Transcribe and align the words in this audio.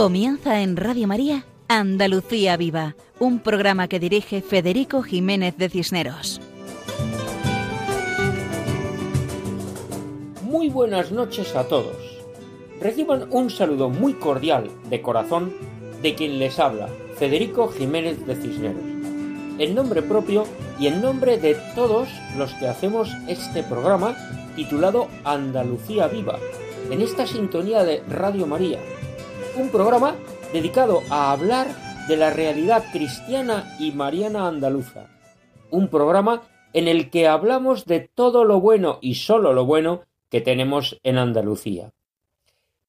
Comienza 0.00 0.62
en 0.62 0.78
Radio 0.78 1.06
María 1.06 1.44
Andalucía 1.68 2.56
Viva, 2.56 2.96
un 3.18 3.38
programa 3.38 3.86
que 3.86 4.00
dirige 4.00 4.40
Federico 4.40 5.02
Jiménez 5.02 5.58
de 5.58 5.68
Cisneros. 5.68 6.40
Muy 10.42 10.70
buenas 10.70 11.12
noches 11.12 11.54
a 11.54 11.68
todos. 11.68 11.98
Reciban 12.80 13.28
un 13.30 13.50
saludo 13.50 13.90
muy 13.90 14.14
cordial 14.14 14.70
de 14.88 15.02
corazón 15.02 15.52
de 16.00 16.14
quien 16.14 16.38
les 16.38 16.58
habla, 16.58 16.88
Federico 17.18 17.68
Jiménez 17.68 18.26
de 18.26 18.36
Cisneros, 18.36 18.82
en 19.58 19.74
nombre 19.74 20.00
propio 20.00 20.46
y 20.78 20.86
en 20.86 21.02
nombre 21.02 21.36
de 21.36 21.58
todos 21.74 22.08
los 22.38 22.54
que 22.54 22.68
hacemos 22.68 23.10
este 23.28 23.62
programa 23.64 24.16
titulado 24.56 25.08
Andalucía 25.24 26.08
Viva, 26.08 26.38
en 26.90 27.02
esta 27.02 27.26
sintonía 27.26 27.84
de 27.84 28.02
Radio 28.08 28.46
María 28.46 28.78
un 29.56 29.70
programa 29.70 30.16
dedicado 30.52 31.02
a 31.10 31.32
hablar 31.32 31.68
de 32.08 32.16
la 32.16 32.30
realidad 32.30 32.84
cristiana 32.92 33.76
y 33.78 33.92
mariana 33.92 34.46
andaluza. 34.46 35.06
Un 35.70 35.88
programa 35.88 36.42
en 36.72 36.88
el 36.88 37.10
que 37.10 37.28
hablamos 37.28 37.84
de 37.84 38.00
todo 38.00 38.44
lo 38.44 38.60
bueno 38.60 38.98
y 39.00 39.14
solo 39.14 39.52
lo 39.52 39.64
bueno 39.64 40.02
que 40.28 40.40
tenemos 40.40 41.00
en 41.02 41.18
Andalucía. 41.18 41.92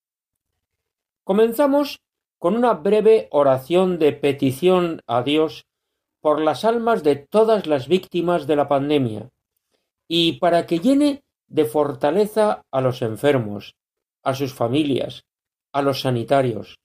Comenzamos 1.23 1.99
con 2.37 2.55
una 2.55 2.73
breve 2.73 3.27
oración 3.31 3.97
de 3.99 4.13
petición 4.13 5.01
a 5.07 5.23
Dios 5.23 5.65
por 6.21 6.41
las 6.41 6.65
almas 6.65 7.03
de 7.03 7.15
todas 7.15 7.67
las 7.67 7.87
víctimas 7.87 8.47
de 8.47 8.55
la 8.55 8.67
pandemia 8.67 9.29
y 10.07 10.33
para 10.33 10.65
que 10.65 10.79
llene 10.79 11.23
de 11.47 11.65
fortaleza 11.65 12.63
a 12.71 12.81
los 12.81 13.01
enfermos, 13.01 13.75
a 14.23 14.33
sus 14.33 14.53
familias, 14.53 15.25
a 15.71 15.81
los 15.81 16.01
sanitarios, 16.01 16.79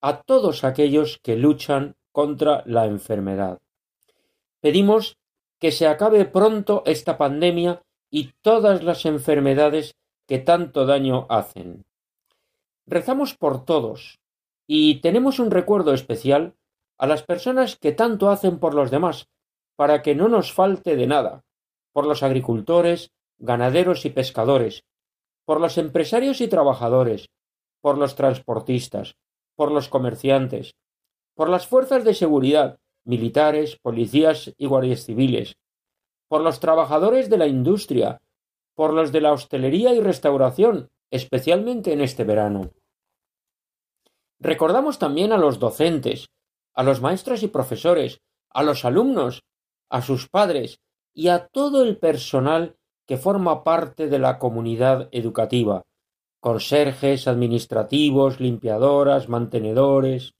a 0.00 0.22
todos 0.22 0.64
aquellos 0.64 1.18
que 1.22 1.36
luchan 1.36 1.96
contra 2.12 2.62
la 2.66 2.86
enfermedad. 2.86 3.58
Pedimos 4.60 5.16
que 5.64 5.72
se 5.72 5.86
acabe 5.86 6.26
pronto 6.26 6.82
esta 6.84 7.16
pandemia 7.16 7.82
y 8.10 8.34
todas 8.42 8.84
las 8.84 9.06
enfermedades 9.06 9.96
que 10.28 10.38
tanto 10.38 10.84
daño 10.84 11.24
hacen. 11.30 11.86
Rezamos 12.84 13.34
por 13.34 13.64
todos 13.64 14.18
y 14.66 15.00
tenemos 15.00 15.38
un 15.38 15.50
recuerdo 15.50 15.94
especial 15.94 16.54
a 16.98 17.06
las 17.06 17.22
personas 17.22 17.76
que 17.76 17.92
tanto 17.92 18.28
hacen 18.28 18.58
por 18.58 18.74
los 18.74 18.90
demás, 18.90 19.30
para 19.74 20.02
que 20.02 20.14
no 20.14 20.28
nos 20.28 20.52
falte 20.52 20.96
de 20.96 21.06
nada, 21.06 21.44
por 21.94 22.04
los 22.04 22.22
agricultores, 22.22 23.12
ganaderos 23.38 24.04
y 24.04 24.10
pescadores, 24.10 24.84
por 25.46 25.62
los 25.62 25.78
empresarios 25.78 26.42
y 26.42 26.48
trabajadores, 26.48 27.30
por 27.80 27.96
los 27.96 28.16
transportistas, 28.16 29.16
por 29.56 29.72
los 29.72 29.88
comerciantes, 29.88 30.74
por 31.34 31.48
las 31.48 31.66
fuerzas 31.66 32.04
de 32.04 32.12
seguridad, 32.12 32.80
militares, 33.04 33.76
policías 33.76 34.52
y 34.56 34.66
guardias 34.66 35.04
civiles, 35.04 35.56
por 36.28 36.40
los 36.40 36.60
trabajadores 36.60 37.30
de 37.30 37.38
la 37.38 37.46
industria, 37.46 38.20
por 38.74 38.92
los 38.92 39.12
de 39.12 39.20
la 39.20 39.32
hostelería 39.32 39.94
y 39.94 40.00
restauración, 40.00 40.90
especialmente 41.10 41.92
en 41.92 42.00
este 42.00 42.24
verano. 42.24 42.70
Recordamos 44.40 44.98
también 44.98 45.32
a 45.32 45.38
los 45.38 45.58
docentes, 45.58 46.28
a 46.74 46.82
los 46.82 47.00
maestros 47.00 47.42
y 47.42 47.48
profesores, 47.48 48.20
a 48.50 48.62
los 48.62 48.84
alumnos, 48.84 49.44
a 49.88 50.02
sus 50.02 50.28
padres 50.28 50.80
y 51.12 51.28
a 51.28 51.46
todo 51.46 51.82
el 51.84 51.98
personal 51.98 52.76
que 53.06 53.16
forma 53.16 53.64
parte 53.64 54.08
de 54.08 54.18
la 54.18 54.38
comunidad 54.38 55.08
educativa, 55.12 55.84
conserjes, 56.40 57.28
administrativos, 57.28 58.40
limpiadoras, 58.40 59.28
mantenedores. 59.28 60.34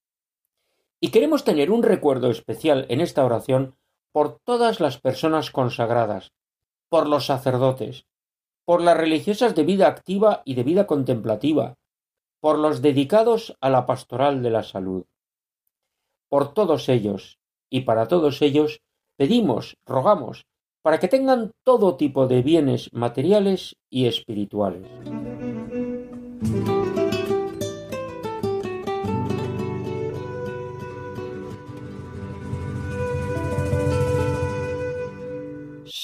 Y 1.05 1.11
queremos 1.11 1.45
tener 1.45 1.71
un 1.71 1.83
recuerdo 1.83 2.31
especial 2.31 2.87
en 2.89 3.03
esta 3.03 3.27
oración 3.27 3.77
por 4.11 4.39
todas 4.43 4.81
las 4.81 4.99
personas 4.99 5.51
consagradas, 5.51 6.33
por 6.89 7.07
los 7.07 7.27
sacerdotes, 7.27 8.07
por 8.65 8.81
las 8.81 8.97
religiosas 8.97 9.55
de 9.55 9.65
vida 9.65 9.87
activa 9.87 10.41
y 10.47 10.55
de 10.55 10.63
vida 10.63 10.87
contemplativa, 10.87 11.75
por 12.41 12.59
los 12.59 12.81
dedicados 12.81 13.55
a 13.61 13.69
la 13.69 13.85
pastoral 13.85 14.43
de 14.43 14.49
la 14.49 14.63
salud. 14.63 15.05
Por 16.31 16.55
todos 16.55 16.89
ellos 16.89 17.39
y 17.69 17.83
para 17.83 18.09
todos 18.09 18.41
ellos 18.41 18.81
pedimos, 19.19 19.77
rogamos, 19.85 20.47
para 20.81 21.01
que 21.01 21.09
tengan 21.09 21.53
todo 21.65 21.99
tipo 21.99 22.27
de 22.29 22.41
bienes 22.41 22.91
materiales 22.95 23.77
y 23.91 24.07
espirituales. 24.07 24.89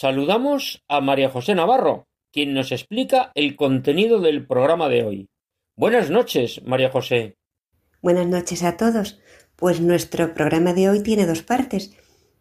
Saludamos 0.01 0.83
a 0.89 1.03
María 1.03 1.29
José 1.29 1.55
Navarro, 1.55 2.09
quien 2.33 2.55
nos 2.55 2.73
explica 2.73 3.33
el 3.35 3.55
contenido 3.55 4.19
del 4.23 4.47
programa 4.47 4.89
de 4.89 5.05
hoy. 5.05 5.29
Buenas 5.77 6.09
noches, 6.09 6.63
María 6.65 6.89
José. 6.89 7.37
Buenas 8.01 8.27
noches 8.27 8.63
a 8.63 8.79
todos. 8.79 9.21
Pues 9.57 9.83
nuestro 9.83 10.33
programa 10.33 10.73
de 10.73 10.89
hoy 10.89 11.03
tiene 11.03 11.27
dos 11.27 11.43
partes. 11.43 11.93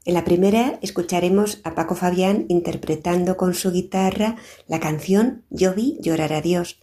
En 0.06 0.14
la 0.14 0.24
primera 0.24 0.80
escucharemos 0.82 1.60
a 1.66 1.76
Paco 1.76 1.96
Fabián 1.96 2.46
interpretando 2.48 3.36
con 3.36 3.54
su 3.54 3.74
guitarra 3.74 4.38
la 4.70 4.80
canción 4.80 5.44
Yo 5.50 5.74
vi 5.74 5.98
llorar 6.00 6.32
a 6.32 6.40
Dios. 6.40 6.80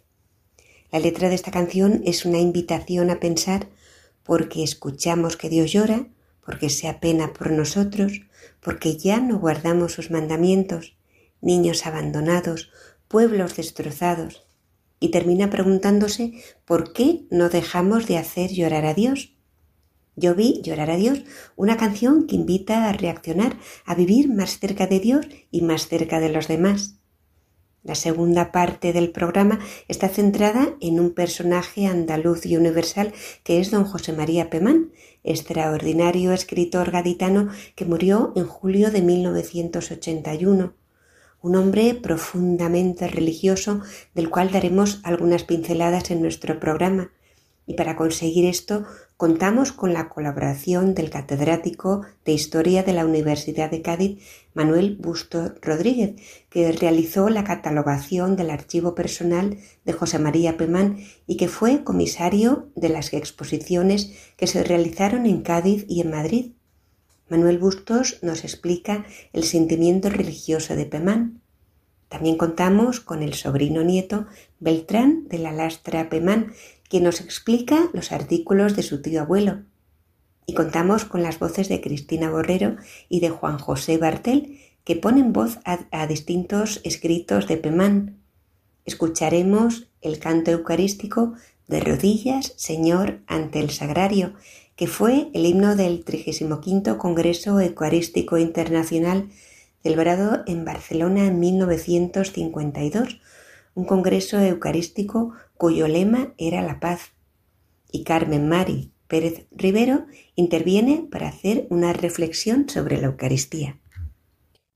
La 0.93 0.99
letra 0.99 1.31
de 1.31 1.37
esta 1.37 1.53
canción 1.53 2.03
es 2.05 2.27
una 2.27 2.39
invitación 2.39 3.09
a 3.09 3.19
pensar 3.19 3.71
porque 4.25 4.63
escuchamos 4.63 5.39
que 5.39 5.49
Dios 5.49 5.73
llora, 5.73 6.09
porque 6.45 6.69
se 6.69 6.87
apena 6.87 7.33
por 7.33 7.51
nosotros, 7.51 8.21
porque 8.61 8.97
ya 8.97 9.21
no 9.21 9.39
guardamos 9.39 9.93
sus 9.93 10.11
mandamientos, 10.11 10.97
niños 11.41 11.87
abandonados, 11.87 12.71
pueblos 13.09 13.57
destrozados, 13.57 14.47
y 14.99 15.11
termina 15.11 15.51
preguntándose 15.51 16.33
por 16.65 16.93
qué 16.93 17.27
no 17.31 17.49
dejamos 17.49 18.07
de 18.07 18.19
hacer 18.19 18.51
llorar 18.51 18.87
a 18.87 18.95
Dios. 18.95 19.37
Yo 20.19 20.35
vi 20.35 20.63
Llorar 20.63 20.91
a 20.91 20.97
Dios, 20.97 21.25
una 21.57 21.77
canción 21.77 22.27
que 22.27 22.37
invita 22.37 22.89
a 22.89 22.93
reaccionar, 22.95 23.59
a 23.85 23.95
vivir 23.95 24.33
más 24.33 24.59
cerca 24.59 24.87
de 24.87 24.99
Dios 24.99 25.27
y 25.51 25.61
más 25.61 25.89
cerca 25.89 26.21
de 26.21 26.31
los 26.31 26.49
demás. 26.49 26.97
La 27.87 27.95
segunda 27.95 28.51
parte 28.51 28.93
del 28.93 29.13
programa 29.13 29.61
está 29.87 30.09
centrada 30.09 30.75
en 30.81 30.99
un 30.99 31.13
personaje 31.13 31.87
andaluz 31.87 32.45
y 32.45 32.57
universal 32.57 33.13
que 33.45 33.61
es 33.61 33.71
don 33.71 33.85
José 33.85 34.13
María 34.13 34.51
Pemán, 34.51 34.91
extraordinario 35.23 36.33
escritor 36.33 36.91
gaditano 36.91 37.49
que 37.77 37.85
murió 37.85 38.33
en 38.35 38.49
julio 38.49 38.91
de 38.91 39.03
1981. 39.03 40.73
Un 41.43 41.55
hombre 41.55 41.95
profundamente 41.95 43.07
religioso 43.07 43.83
del 44.17 44.31
cual 44.31 44.51
daremos 44.51 44.99
algunas 45.05 45.45
pinceladas 45.45 46.11
en 46.11 46.23
nuestro 46.23 46.59
programa. 46.59 47.13
Y 47.69 47.75
para 47.75 47.95
conseguir 47.95 48.47
esto 48.47 48.85
contamos 49.17 49.73
con 49.73 49.95
la 49.95 50.09
colaboración 50.09 50.95
del 50.95 51.09
catedrático 51.09 52.03
de 52.25 52.33
Historia 52.33 52.83
de 52.83 52.93
la 52.93 53.07
Universidad 53.07 53.71
de 53.71 53.81
Cádiz, 53.81 54.23
Manuel 54.53 54.97
Busto 54.97 55.55
Rodríguez, 55.63 56.17
que 56.51 56.71
realizó 56.73 57.31
la 57.31 57.45
catalogación 57.45 58.37
del 58.37 58.51
archivo 58.51 58.95
personal 58.95 59.59
de 59.85 59.93
José 59.93 60.19
María 60.19 60.57
Pemán 60.59 60.99
y 61.27 61.39
que 61.39 61.49
fue 61.49 61.83
comisario 61.83 62.69
de 62.77 62.91
las 62.91 63.13
exposiciones 63.15 64.13
que 64.37 64.47
se 64.47 64.63
realizaron 64.63 65.25
en 65.25 65.43
Cádiz 65.43 65.87
y 65.89 66.03
en 66.03 66.11
Madrid. 66.11 66.53
Manuel 67.29 67.59
Bustos 67.59 68.19
nos 68.23 68.45
explica 68.45 69.07
el 69.33 69.45
sentimiento 69.45 70.11
religioso 70.11 70.77
de 70.77 70.85
Pemán. 70.85 71.41
También 72.09 72.37
contamos 72.37 73.01
con 73.01 73.23
el 73.23 73.35
sobrino 73.35 73.83
nieto 73.83 74.27
Beltrán 74.61 75.27
de 75.27 75.39
la 75.39 75.51
Lastra 75.51 76.09
Pemán, 76.09 76.53
quien 76.89 77.05
nos 77.05 77.21
explica 77.21 77.89
los 77.93 78.13
artículos 78.13 78.77
de 78.77 78.83
su 78.83 79.03
tío 79.03 79.23
abuelo. 79.23 79.63
Y 80.47 80.55
contamos 80.55 81.05
con 81.05 81.23
las 81.23 81.39
voces 81.39 81.69
de 81.69 81.81
Cristina 81.81 82.31
Borrero 82.31 82.77
y 83.09 83.21
de 83.21 83.31
Juan 83.31 83.59
José 83.59 83.99
Bartel, 83.99 84.61
que 84.85 84.97
ponen 84.97 85.33
voz 85.33 85.59
a, 85.65 86.07
distintos 86.07 86.81
escritos 86.85 87.49
de 87.49 87.57
Pemán. 87.57 88.19
Escucharemos 88.85 89.89
el 90.01 90.21
canto 90.21 90.53
eucarístico 90.53 91.35
de 91.67 91.81
rodillas, 91.81 92.55
Señor, 92.57 93.21
ante 93.27 93.59
el 93.59 93.71
sagrario, 93.71 94.35
que 94.77 94.87
fue 94.87 95.29
el 95.33 95.47
himno 95.47 95.75
del 95.75 96.05
35 96.05 96.99
Congreso 96.99 97.61
Eucarístico 97.61 98.39
Internacional 98.39 99.29
celebrado 99.87 100.43
en 100.49 100.65
Barcelona 100.65 101.27
en 101.27 101.39
1952, 101.39 103.21
un 103.77 103.85
congreso 103.85 104.41
eucarístico 104.41 105.35
cuyo 105.57 105.87
lema 105.87 106.35
era 106.39 106.63
la 106.63 106.81
paz. 106.81 107.13
Y 107.93 108.03
Carmen 108.03 108.49
Mari 108.49 108.91
Pérez 109.07 109.47
Rivero 109.53 110.07
interviene 110.35 111.07
para 111.11 111.29
hacer 111.29 111.67
una 111.71 111.93
reflexión 111.93 112.69
sobre 112.69 113.01
la 113.01 113.07
Eucaristía. 113.07 113.79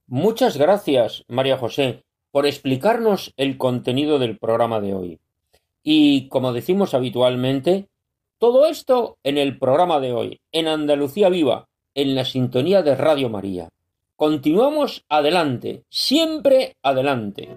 Muchas 0.06 0.56
gracias, 0.56 1.24
María 1.28 1.56
José, 1.56 2.04
por 2.30 2.46
explicarnos 2.46 3.32
el 3.36 3.56
contenido 3.56 4.18
del 4.18 4.38
programa 4.38 4.80
de 4.80 4.94
hoy. 4.94 5.18
Y, 5.82 6.28
como 6.28 6.52
decimos 6.52 6.94
habitualmente, 6.94 7.88
todo 8.38 8.66
esto 8.66 9.16
en 9.24 9.38
el 9.38 9.58
programa 9.58 9.98
de 9.98 10.12
hoy, 10.12 10.40
en 10.52 10.68
Andalucía 10.68 11.30
Viva, 11.30 11.68
en 11.94 12.14
la 12.14 12.24
sintonía 12.24 12.82
de 12.82 12.94
Radio 12.94 13.30
María. 13.30 13.70
Continuamos 14.14 15.04
adelante, 15.08 15.84
siempre 15.88 16.76
adelante. 16.82 17.48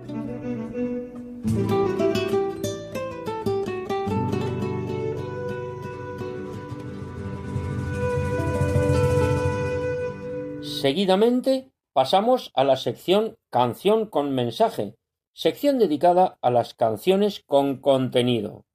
Seguidamente 10.84 11.72
pasamos 11.94 12.52
a 12.56 12.66
la 12.66 12.76
sección 12.76 13.38
Canción 13.50 14.06
con 14.06 14.36
mensaje, 14.36 14.98
sección 15.34 15.80
dedicada 15.80 16.38
a 16.42 16.52
las 16.52 16.74
canciones 16.74 17.42
con 17.46 17.78
contenido. 17.78 18.66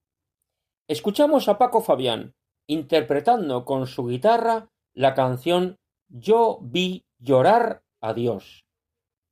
Escuchamos 0.88 1.48
a 1.48 1.58
Paco 1.58 1.82
Fabián 1.82 2.34
interpretando 2.66 3.66
con 3.66 3.86
su 3.86 4.06
guitarra 4.06 4.70
la 4.94 5.12
canción 5.12 5.76
Yo 6.08 6.60
vi 6.62 7.04
llorar 7.18 7.82
a 8.00 8.14
Dios. 8.14 8.64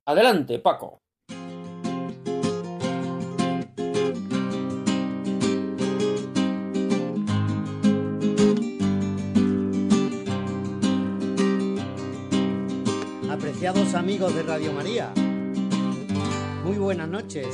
Adelante, 0.05 0.59
Paco. 0.59 0.99
Apreciados 13.67 13.95
amigos 13.95 14.33
de 14.33 14.43
Radio 14.43 14.71
María, 14.71 15.11
muy 16.63 16.77
buenas 16.77 17.09
noches. 17.09 17.47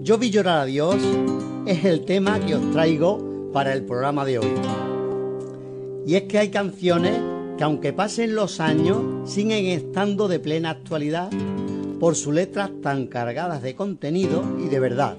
Yo 0.00 0.18
vi 0.18 0.28
llorar 0.28 0.58
a 0.58 0.64
Dios 0.66 0.96
es 1.64 1.86
el 1.86 2.04
tema 2.04 2.38
que 2.40 2.54
os 2.54 2.70
traigo 2.70 3.50
para 3.54 3.72
el 3.72 3.86
programa 3.86 4.26
de 4.26 4.40
hoy. 4.40 4.52
Y 6.06 6.16
es 6.16 6.24
que 6.24 6.36
hay 6.36 6.50
canciones 6.50 7.18
que 7.56 7.64
aunque 7.64 7.94
pasen 7.94 8.34
los 8.34 8.60
años 8.60 8.98
siguen 9.24 9.64
estando 9.66 10.28
de 10.28 10.38
plena 10.38 10.68
actualidad 10.68 11.30
por 11.98 12.14
sus 12.14 12.34
letras 12.34 12.70
tan 12.82 13.06
cargadas 13.06 13.62
de 13.62 13.74
contenido 13.74 14.44
y 14.62 14.68
de 14.68 14.80
verdad. 14.80 15.16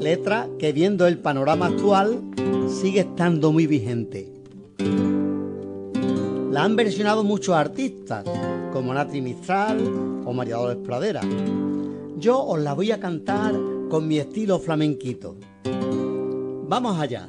Letra 0.00 0.48
que 0.58 0.72
viendo 0.72 1.06
el 1.06 1.18
panorama 1.18 1.66
actual 1.66 2.20
sigue 2.68 3.00
estando 3.00 3.52
muy 3.52 3.68
vigente. 3.68 4.32
La 6.56 6.64
han 6.64 6.74
versionado 6.74 7.22
muchos 7.22 7.54
artistas, 7.54 8.24
como 8.72 8.94
Nati 8.94 9.20
Mistral 9.20 9.78
o 10.24 10.32
María 10.32 10.56
Dolores 10.56 10.78
Pradera. 10.82 11.20
Yo 12.16 12.42
os 12.42 12.58
la 12.58 12.72
voy 12.72 12.92
a 12.92 12.98
cantar 12.98 13.54
con 13.90 14.08
mi 14.08 14.16
estilo 14.18 14.58
flamenquito. 14.58 15.36
Vamos 16.66 16.98
allá. 16.98 17.28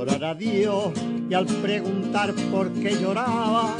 llorar 0.00 0.24
a 0.24 0.34
Dios 0.34 0.92
y 1.28 1.34
al 1.34 1.44
preguntar 1.44 2.32
por 2.50 2.72
qué 2.72 2.96
lloraba, 2.98 3.74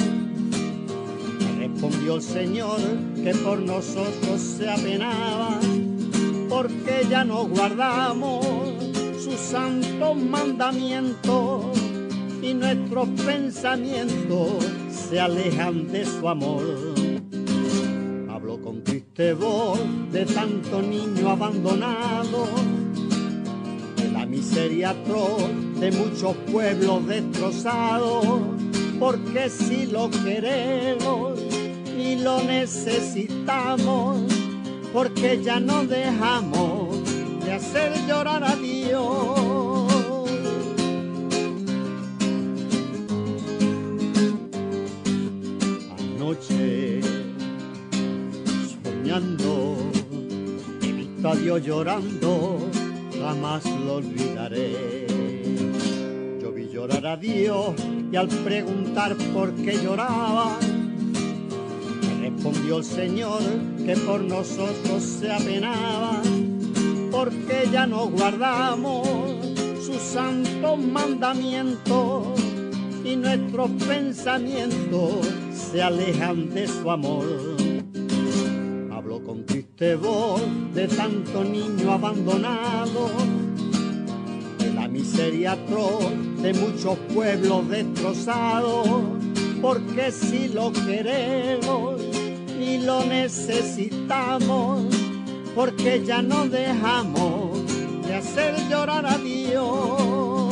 respondió 1.58 2.16
el 2.16 2.22
Señor 2.22 2.78
que 3.24 3.34
por 3.36 3.58
nosotros 3.58 4.38
se 4.38 4.68
apenaba, 4.68 5.58
porque 6.50 7.06
ya 7.08 7.24
no 7.24 7.46
guardamos 7.46 8.46
sus 9.18 9.36
santos 9.36 10.14
mandamientos 10.16 11.64
y 12.42 12.52
nuestros 12.52 13.08
pensamientos 13.24 14.62
se 14.90 15.18
alejan 15.20 15.90
de 15.90 16.04
su 16.04 16.28
amor. 16.28 16.64
Voz 19.38 19.78
de 20.12 20.24
tanto 20.24 20.80
niño 20.80 21.28
abandonado, 21.28 22.46
de 23.96 24.10
la 24.12 24.24
miseria 24.24 24.90
atroz 24.90 25.69
de 25.80 25.90
muchos 25.92 26.36
pueblos 26.52 27.06
destrozados, 27.06 28.24
porque 28.98 29.48
si 29.48 29.86
lo 29.86 30.10
queremos 30.10 31.40
y 31.98 32.16
lo 32.16 32.42
necesitamos, 32.42 34.20
porque 34.92 35.42
ya 35.42 35.58
no 35.58 35.84
dejamos 35.84 36.98
de 37.44 37.52
hacer 37.52 37.92
llorar 38.06 38.44
a 38.44 38.54
Dios. 38.56 39.70
a 51.24 51.34
Dios 51.36 51.62
llorando, 51.62 52.58
jamás 53.20 53.64
lo 53.84 53.96
olvidaré. 53.96 55.09
Llorar 56.80 57.06
a 57.08 57.16
Dios 57.18 57.74
y 58.10 58.16
al 58.16 58.26
preguntar 58.26 59.14
por 59.34 59.54
qué 59.54 59.78
lloraba, 59.84 60.56
me 62.00 62.30
respondió 62.30 62.78
el 62.78 62.84
Señor 62.84 63.42
que 63.84 63.94
por 63.98 64.22
nosotros 64.22 65.02
se 65.02 65.30
apenaba, 65.30 66.22
porque 67.10 67.68
ya 67.70 67.86
no 67.86 68.06
guardamos 68.06 69.06
sus 69.84 69.98
santos 69.98 70.78
mandamientos 70.78 72.40
y 73.04 73.14
nuestros 73.14 73.70
pensamientos 73.86 75.28
se 75.52 75.82
alejan 75.82 76.48
de 76.48 76.66
su 76.66 76.90
amor. 76.90 77.26
Voz 80.00 80.42
de 80.74 80.88
tanto 80.88 81.44
niño 81.44 81.92
abandonado, 81.92 83.10
de 84.58 84.72
la 84.72 84.88
miseria 84.88 85.52
atroz 85.52 86.29
de 86.42 86.54
muchos 86.54 86.96
pueblos 87.14 87.68
destrozados, 87.68 88.88
porque 89.60 90.10
si 90.10 90.48
lo 90.48 90.72
queremos 90.72 92.00
y 92.58 92.78
lo 92.78 93.04
necesitamos, 93.04 94.84
porque 95.54 96.02
ya 96.04 96.22
no 96.22 96.46
dejamos 96.46 97.58
de 98.06 98.14
hacer 98.14 98.54
llorar 98.70 99.04
a 99.04 99.18
Dios. 99.18 100.50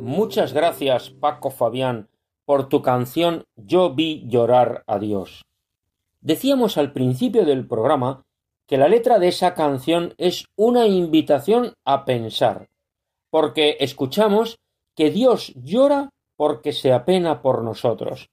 Muchas 0.00 0.52
gracias, 0.52 1.10
Paco 1.10 1.50
Fabián, 1.50 2.08
por 2.44 2.68
tu 2.68 2.80
canción 2.80 3.44
Yo 3.56 3.94
vi 3.94 4.24
llorar 4.28 4.84
a 4.86 4.98
Dios. 4.98 5.42
Decíamos 6.20 6.78
al 6.78 6.92
principio 6.92 7.44
del 7.44 7.66
programa 7.66 8.25
que 8.66 8.76
la 8.76 8.88
letra 8.88 9.18
de 9.18 9.28
esa 9.28 9.54
canción 9.54 10.14
es 10.18 10.46
una 10.56 10.86
invitación 10.86 11.74
a 11.84 12.04
pensar, 12.04 12.68
porque 13.30 13.76
escuchamos 13.80 14.58
que 14.94 15.10
Dios 15.10 15.52
llora 15.54 16.10
porque 16.36 16.72
se 16.72 16.92
apena 16.92 17.42
por 17.42 17.62
nosotros, 17.62 18.30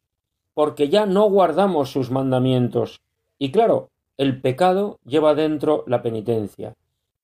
porque 0.54 0.90
ya 0.90 1.06
no 1.06 1.30
guardamos 1.30 1.92
sus 1.92 2.12
mandamientos. 2.12 3.02
Y 3.38 3.52
claro, 3.52 3.90
el 4.18 4.42
pecado 4.42 5.00
lleva 5.06 5.36
dentro 5.36 5.84
la 5.88 6.02
penitencia. 6.02 6.76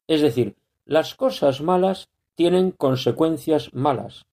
Es 0.08 0.22
decir, 0.22 0.56
las 0.86 1.16
cosas 1.16 1.62
malas 1.62 2.10
tienen 2.36 2.72
consecuencias 2.72 3.74
malas. 3.74 4.26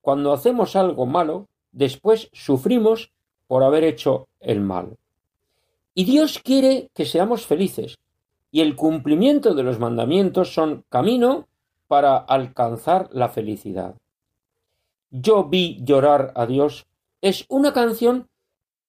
Cuando 0.00 0.32
hacemos 0.32 0.74
algo 0.74 1.06
malo, 1.06 1.46
después 1.70 2.28
sufrimos 2.32 3.12
por 3.46 3.62
haber 3.62 3.84
hecho 3.84 4.28
el 4.40 4.60
mal. 4.60 4.96
Y 5.94 6.04
Dios 6.04 6.38
quiere 6.38 6.88
que 6.94 7.04
seamos 7.04 7.46
felices, 7.46 7.98
y 8.52 8.60
el 8.60 8.76
cumplimiento 8.76 9.54
de 9.54 9.64
los 9.64 9.80
mandamientos 9.80 10.54
son 10.54 10.84
camino 10.88 11.48
para 11.88 12.16
alcanzar 12.16 13.08
la 13.10 13.28
felicidad. 13.28 13.96
Yo 15.10 15.44
vi 15.44 15.80
llorar 15.82 16.32
a 16.36 16.46
Dios 16.46 16.86
es 17.22 17.44
una 17.48 17.72
canción 17.72 18.28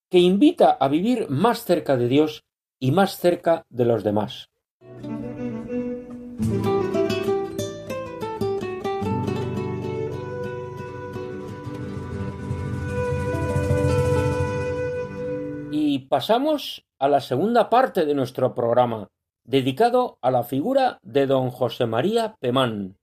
que 0.10 0.18
invita 0.18 0.72
a 0.72 0.88
vivir 0.88 1.30
más 1.30 1.64
cerca 1.66 1.98
de 1.98 2.08
Dios 2.08 2.44
y 2.80 2.92
más 2.92 3.18
cerca 3.18 3.66
de 3.70 3.86
los 3.86 4.04
demás. 4.04 4.50
Y 15.72 16.00
pasamos 16.08 16.84
a 16.98 17.08
la 17.08 17.22
segunda 17.22 17.70
parte 17.70 18.06
de 18.06 18.16
nuestro 18.16 18.56
programa, 18.56 19.10
dedicado 19.46 20.18
a 20.22 20.32
la 20.32 20.44
figura 20.44 21.00
de 21.04 21.28
don 21.28 21.50
José 21.50 21.86
María 21.86 22.36
Pemán. 22.40 22.96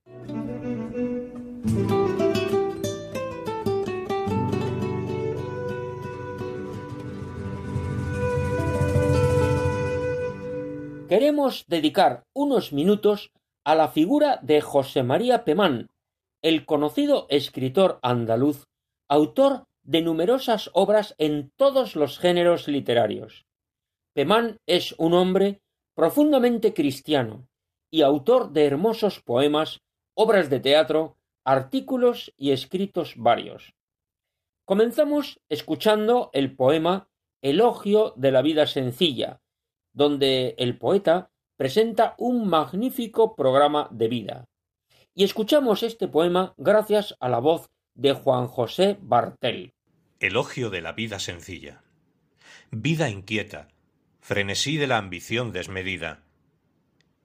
Queremos 11.07 11.65
dedicar 11.67 12.23
unos 12.33 12.71
minutos 12.71 13.31
a 13.63 13.75
la 13.75 13.89
figura 13.89 14.39
de 14.41 14.61
José 14.61 15.03
María 15.03 15.43
Pemán, 15.43 15.89
el 16.41 16.65
conocido 16.65 17.27
escritor 17.29 17.99
andaluz, 18.01 18.67
autor 19.07 19.65
de 19.83 20.01
numerosas 20.01 20.69
obras 20.73 21.13
en 21.17 21.51
todos 21.57 21.95
los 21.95 22.17
géneros 22.17 22.67
literarios. 22.67 23.45
Pemán 24.13 24.57
es 24.65 24.95
un 24.97 25.13
hombre 25.13 25.61
profundamente 26.01 26.73
cristiano 26.73 27.47
y 27.91 28.01
autor 28.01 28.53
de 28.53 28.65
hermosos 28.65 29.21
poemas, 29.21 29.81
obras 30.15 30.49
de 30.49 30.59
teatro, 30.59 31.15
artículos 31.43 32.33
y 32.37 32.53
escritos 32.53 33.13
varios. 33.17 33.75
Comenzamos 34.65 35.39
escuchando 35.47 36.31
el 36.33 36.55
poema 36.55 37.07
Elogio 37.43 38.15
de 38.17 38.31
la 38.31 38.41
vida 38.41 38.65
sencilla, 38.65 39.43
donde 39.93 40.55
el 40.57 40.79
poeta 40.79 41.29
presenta 41.55 42.15
un 42.17 42.47
magnífico 42.47 43.35
programa 43.35 43.87
de 43.91 44.07
vida. 44.07 44.49
Y 45.13 45.23
escuchamos 45.23 45.83
este 45.83 46.07
poema 46.07 46.55
gracias 46.57 47.15
a 47.19 47.29
la 47.29 47.37
voz 47.37 47.69
de 47.93 48.13
Juan 48.13 48.47
José 48.47 48.97
Bartel. 49.03 49.75
Elogio 50.19 50.71
de 50.71 50.81
la 50.81 50.93
vida 50.93 51.19
sencilla. 51.19 51.83
Vida 52.71 53.07
inquieta, 53.07 53.67
frenesí 54.21 54.77
de 54.77 54.85
la 54.85 54.99
ambición 54.99 55.51
desmedida. 55.51 56.21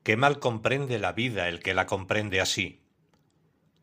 Qué 0.03 0.17
mal 0.17 0.39
comprende 0.39 0.99
la 0.99 1.13
vida 1.13 1.49
el 1.49 1.61
que 1.61 1.75
la 1.75 1.85
comprende 1.85 2.41
así. 2.41 2.81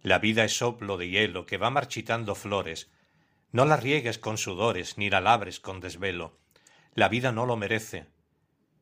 La 0.01 0.17
vida 0.17 0.43
es 0.43 0.57
soplo 0.57 0.97
de 0.97 1.09
hielo 1.09 1.45
que 1.45 1.57
va 1.57 1.69
marchitando 1.69 2.33
flores. 2.33 2.91
No 3.51 3.65
la 3.65 3.77
riegues 3.77 4.17
con 4.17 4.39
sudores 4.39 4.97
ni 4.97 5.11
la 5.11 5.21
labres 5.21 5.59
con 5.59 5.79
desvelo. 5.79 6.39
La 6.95 7.07
vida 7.07 7.31
no 7.31 7.45
lo 7.45 7.55
merece. 7.55 8.07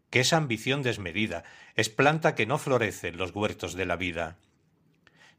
Que 0.10 0.22
esa 0.22 0.38
ambición 0.38 0.82
desmedida 0.82 1.44
es 1.76 1.90
planta 1.90 2.34
que 2.34 2.46
no 2.46 2.58
florece 2.58 3.10
en 3.10 3.18
los 3.18 3.36
huertos 3.36 3.74
de 3.74 3.86
la 3.86 3.98
vida. 3.98 4.38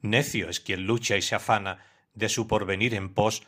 Necio 0.02 0.50
es 0.50 0.60
quien 0.60 0.86
lucha 0.86 1.16
y 1.16 1.22
se 1.22 1.34
afana 1.34 1.84
de 2.14 2.28
su 2.28 2.46
porvenir 2.46 2.94
en 2.94 3.14
pos, 3.14 3.42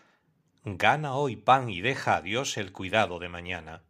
gana 0.64 1.14
hoy 1.14 1.36
pan 1.36 1.68
y 1.68 1.82
deja 1.82 2.16
a 2.16 2.22
Dios 2.22 2.56
el 2.56 2.72
cuidado 2.72 3.18
de 3.18 3.28
mañana 3.28 3.82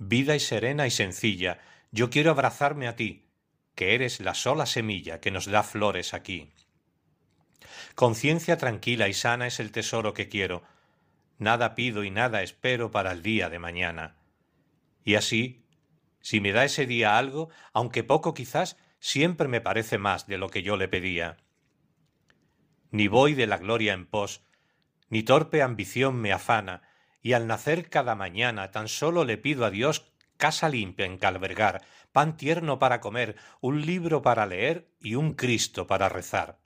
vida 0.00 0.34
y 0.34 0.40
serena 0.40 0.86
y 0.86 0.90
sencilla, 0.90 1.60
yo 1.92 2.08
quiero 2.08 2.30
abrazarme 2.30 2.88
a 2.88 2.96
ti, 2.96 3.26
que 3.74 3.94
eres 3.94 4.18
la 4.18 4.34
sola 4.34 4.64
semilla 4.64 5.20
que 5.20 5.30
nos 5.30 5.44
da 5.44 5.62
flores 5.62 6.14
aquí. 6.14 6.52
Conciencia 7.94 8.56
tranquila 8.56 9.08
y 9.08 9.14
sana 9.14 9.46
es 9.46 9.60
el 9.60 9.72
tesoro 9.72 10.14
que 10.14 10.28
quiero, 10.28 10.62
nada 11.38 11.74
pido 11.74 12.02
y 12.02 12.10
nada 12.10 12.42
espero 12.42 12.90
para 12.90 13.12
el 13.12 13.22
día 13.22 13.50
de 13.50 13.58
mañana. 13.58 14.16
Y 15.04 15.16
así, 15.16 15.66
si 16.22 16.40
me 16.40 16.52
da 16.52 16.64
ese 16.64 16.86
día 16.86 17.18
algo, 17.18 17.50
aunque 17.74 18.02
poco 18.02 18.32
quizás, 18.32 18.78
siempre 19.00 19.48
me 19.48 19.60
parece 19.60 19.98
más 19.98 20.26
de 20.26 20.38
lo 20.38 20.48
que 20.48 20.62
yo 20.62 20.78
le 20.78 20.88
pedía. 20.88 21.36
Ni 22.90 23.06
voy 23.06 23.34
de 23.34 23.46
la 23.46 23.58
gloria 23.58 23.92
en 23.92 24.06
pos, 24.06 24.42
ni 25.10 25.22
torpe 25.22 25.60
ambición 25.60 26.16
me 26.16 26.32
afana, 26.32 26.89
y 27.22 27.32
al 27.34 27.46
nacer 27.46 27.88
cada 27.88 28.14
mañana 28.14 28.70
tan 28.70 28.88
solo 28.88 29.24
le 29.24 29.38
pido 29.38 29.64
a 29.64 29.70
Dios 29.70 30.10
casa 30.36 30.68
limpia 30.68 31.04
en 31.06 31.18
que 31.18 31.26
albergar, 31.26 31.82
pan 32.12 32.36
tierno 32.36 32.78
para 32.78 33.00
comer, 33.00 33.36
un 33.60 33.84
libro 33.84 34.22
para 34.22 34.46
leer 34.46 34.88
y 34.98 35.14
un 35.14 35.34
Cristo 35.34 35.86
para 35.86 36.08
rezar. 36.08 36.58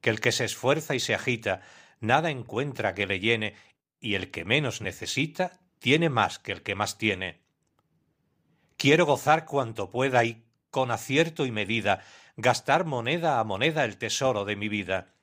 Que 0.00 0.10
el 0.10 0.20
que 0.20 0.32
se 0.32 0.44
esfuerza 0.44 0.94
y 0.94 1.00
se 1.00 1.14
agita, 1.14 1.60
nada 2.00 2.30
encuentra 2.30 2.94
que 2.94 3.06
le 3.06 3.18
llene, 3.18 3.56
y 4.00 4.14
el 4.14 4.30
que 4.30 4.44
menos 4.44 4.80
necesita, 4.80 5.58
tiene 5.80 6.08
más 6.08 6.38
que 6.38 6.52
el 6.52 6.62
que 6.62 6.76
más 6.76 6.96
tiene. 6.96 7.40
Quiero 8.76 9.06
gozar 9.06 9.44
cuanto 9.44 9.90
pueda 9.90 10.24
y, 10.24 10.44
con 10.70 10.92
acierto 10.92 11.44
y 11.44 11.50
medida, 11.50 12.04
gastar 12.36 12.84
moneda 12.84 13.40
a 13.40 13.44
moneda 13.44 13.84
el 13.84 13.98
tesoro 13.98 14.44
de 14.44 14.54
mi 14.54 14.68
vida. 14.68 15.14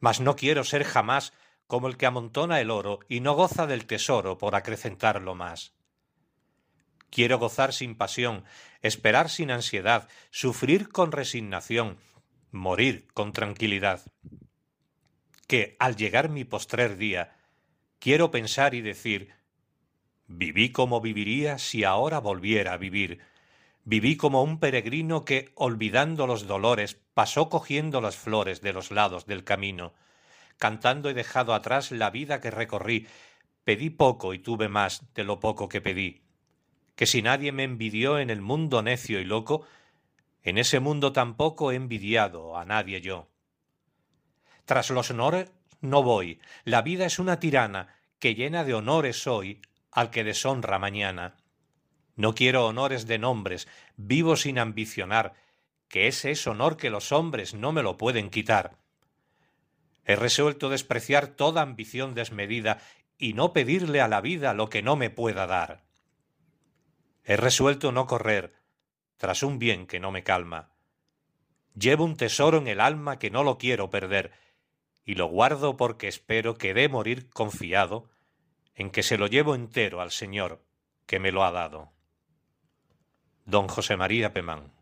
Mas 0.00 0.20
no 0.20 0.34
quiero 0.34 0.64
ser 0.64 0.82
jamás 0.82 1.32
como 1.66 1.88
el 1.88 1.96
que 1.96 2.06
amontona 2.06 2.60
el 2.60 2.70
oro 2.70 3.00
y 3.08 3.20
no 3.20 3.34
goza 3.34 3.66
del 3.66 3.86
tesoro 3.86 4.38
por 4.38 4.54
acrecentarlo 4.54 5.34
más. 5.34 5.72
Quiero 7.10 7.38
gozar 7.38 7.72
sin 7.72 7.96
pasión, 7.96 8.44
esperar 8.82 9.30
sin 9.30 9.50
ansiedad, 9.50 10.08
sufrir 10.30 10.88
con 10.88 11.12
resignación, 11.12 11.96
morir 12.50 13.06
con 13.14 13.32
tranquilidad. 13.32 14.02
Que, 15.46 15.76
al 15.78 15.96
llegar 15.96 16.28
mi 16.28 16.44
postrer 16.44 16.96
día, 16.96 17.36
quiero 17.98 18.30
pensar 18.30 18.74
y 18.74 18.80
decir 18.80 19.32
Viví 20.26 20.70
como 20.72 21.00
viviría 21.00 21.58
si 21.58 21.84
ahora 21.84 22.18
volviera 22.18 22.72
a 22.72 22.78
vivir. 22.78 23.20
Viví 23.84 24.16
como 24.16 24.42
un 24.42 24.58
peregrino 24.58 25.24
que, 25.24 25.52
olvidando 25.54 26.26
los 26.26 26.46
dolores, 26.46 26.98
pasó 27.12 27.50
cogiendo 27.50 28.00
las 28.00 28.16
flores 28.16 28.62
de 28.62 28.72
los 28.72 28.90
lados 28.90 29.26
del 29.26 29.44
camino 29.44 29.92
cantando 30.58 31.10
he 31.10 31.14
dejado 31.14 31.54
atrás 31.54 31.90
la 31.90 32.10
vida 32.10 32.40
que 32.40 32.50
recorrí. 32.50 33.06
Pedí 33.64 33.90
poco 33.90 34.34
y 34.34 34.38
tuve 34.38 34.68
más 34.68 35.12
de 35.14 35.24
lo 35.24 35.40
poco 35.40 35.68
que 35.68 35.80
pedí. 35.80 36.22
Que 36.94 37.06
si 37.06 37.22
nadie 37.22 37.52
me 37.52 37.64
envidió 37.64 38.18
en 38.18 38.30
el 38.30 38.40
mundo 38.40 38.82
necio 38.82 39.20
y 39.20 39.24
loco, 39.24 39.66
en 40.42 40.58
ese 40.58 40.80
mundo 40.80 41.12
tampoco 41.12 41.72
he 41.72 41.76
envidiado 41.76 42.56
a 42.56 42.64
nadie 42.64 43.00
yo. 43.00 43.28
Tras 44.64 44.90
los 44.90 45.10
honores 45.10 45.50
no 45.80 46.02
voy, 46.02 46.40
la 46.64 46.82
vida 46.82 47.06
es 47.06 47.18
una 47.18 47.38
tirana, 47.38 47.94
que 48.18 48.34
llena 48.34 48.64
de 48.64 48.74
honores 48.74 49.26
hoy 49.26 49.60
al 49.90 50.10
que 50.10 50.24
deshonra 50.24 50.78
mañana. 50.78 51.36
No 52.16 52.34
quiero 52.34 52.66
honores 52.66 53.06
de 53.06 53.18
nombres, 53.18 53.68
vivo 53.96 54.36
sin 54.36 54.58
ambicionar, 54.58 55.34
que 55.88 56.06
ese 56.06 56.30
es 56.30 56.46
honor 56.46 56.76
que 56.76 56.90
los 56.90 57.12
hombres 57.12 57.54
no 57.54 57.72
me 57.72 57.82
lo 57.82 57.96
pueden 57.96 58.30
quitar. 58.30 58.78
He 60.04 60.16
resuelto 60.16 60.68
despreciar 60.68 61.28
toda 61.28 61.62
ambición 61.62 62.14
desmedida 62.14 62.78
y 63.16 63.32
no 63.32 63.52
pedirle 63.52 64.00
a 64.00 64.08
la 64.08 64.20
vida 64.20 64.54
lo 64.54 64.68
que 64.68 64.82
no 64.82 64.96
me 64.96 65.10
pueda 65.10 65.46
dar. 65.46 65.84
He 67.24 67.36
resuelto 67.36 67.90
no 67.90 68.06
correr 68.06 68.54
tras 69.16 69.42
un 69.42 69.58
bien 69.58 69.86
que 69.86 70.00
no 70.00 70.10
me 70.10 70.22
calma. 70.22 70.70
Llevo 71.74 72.04
un 72.04 72.16
tesoro 72.16 72.58
en 72.58 72.68
el 72.68 72.80
alma 72.80 73.18
que 73.18 73.30
no 73.30 73.42
lo 73.42 73.56
quiero 73.56 73.90
perder, 73.90 74.32
y 75.04 75.14
lo 75.14 75.26
guardo 75.26 75.76
porque 75.76 76.08
espero 76.08 76.56
que 76.56 76.74
dé 76.74 76.88
morir 76.88 77.30
confiado 77.30 78.10
en 78.74 78.90
que 78.90 79.02
se 79.02 79.18
lo 79.18 79.26
llevo 79.26 79.54
entero 79.54 80.00
al 80.00 80.10
Señor 80.10 80.62
que 81.06 81.18
me 81.18 81.32
lo 81.32 81.44
ha 81.44 81.52
dado. 81.52 81.92
Don 83.44 83.68
José 83.68 83.96
María 83.96 84.32
Pemán. 84.32 84.72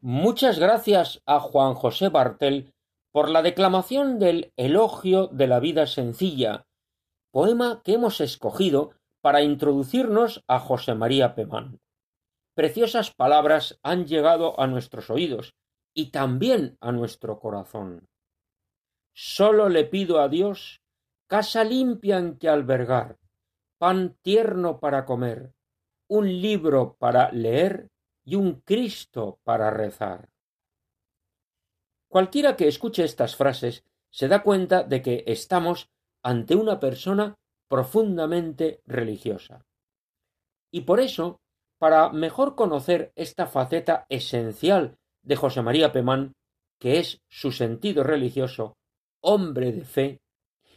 Muchas 0.00 0.58
gracias 0.58 1.22
a 1.26 1.40
Juan 1.40 1.74
José 1.74 2.08
Bartel 2.08 2.74
por 3.14 3.30
la 3.30 3.42
declamación 3.42 4.18
del 4.18 4.52
Elogio 4.56 5.28
de 5.28 5.46
la 5.46 5.60
vida 5.60 5.86
sencilla, 5.86 6.66
poema 7.30 7.80
que 7.84 7.92
hemos 7.92 8.20
escogido 8.20 8.90
para 9.20 9.40
introducirnos 9.40 10.42
a 10.48 10.58
José 10.58 10.96
María 10.96 11.36
Pemán. 11.36 11.78
preciosas 12.54 13.12
palabras 13.12 13.78
han 13.84 14.06
llegado 14.06 14.58
a 14.58 14.66
nuestros 14.66 15.10
oídos 15.10 15.54
y 15.94 16.10
también 16.10 16.76
a 16.80 16.90
nuestro 16.90 17.38
corazón. 17.38 18.08
Solo 19.12 19.68
le 19.68 19.84
pido 19.84 20.18
a 20.18 20.28
Dios 20.28 20.82
casa 21.28 21.62
limpia 21.62 22.18
en 22.18 22.36
que 22.36 22.48
albergar, 22.48 23.20
pan 23.78 24.16
tierno 24.22 24.80
para 24.80 25.04
comer, 25.04 25.54
un 26.08 26.26
libro 26.26 26.96
para 26.98 27.30
leer 27.30 27.92
y 28.24 28.34
un 28.34 28.60
Cristo 28.62 29.38
para 29.44 29.70
rezar. 29.70 30.33
Cualquiera 32.14 32.54
que 32.54 32.68
escuche 32.68 33.02
estas 33.02 33.34
frases 33.34 33.82
se 34.08 34.28
da 34.28 34.44
cuenta 34.44 34.84
de 34.84 35.02
que 35.02 35.24
estamos 35.26 35.90
ante 36.22 36.54
una 36.54 36.78
persona 36.78 37.34
profundamente 37.68 38.82
religiosa. 38.86 39.66
Y 40.70 40.82
por 40.82 41.00
eso, 41.00 41.40
para 41.80 42.10
mejor 42.10 42.54
conocer 42.54 43.10
esta 43.16 43.48
faceta 43.48 44.06
esencial 44.08 44.96
de 45.24 45.34
José 45.34 45.60
María 45.62 45.90
Pemán, 45.90 46.34
que 46.78 47.00
es 47.00 47.18
su 47.28 47.50
sentido 47.50 48.04
religioso, 48.04 48.76
hombre 49.20 49.72
de 49.72 49.84
fe, 49.84 50.20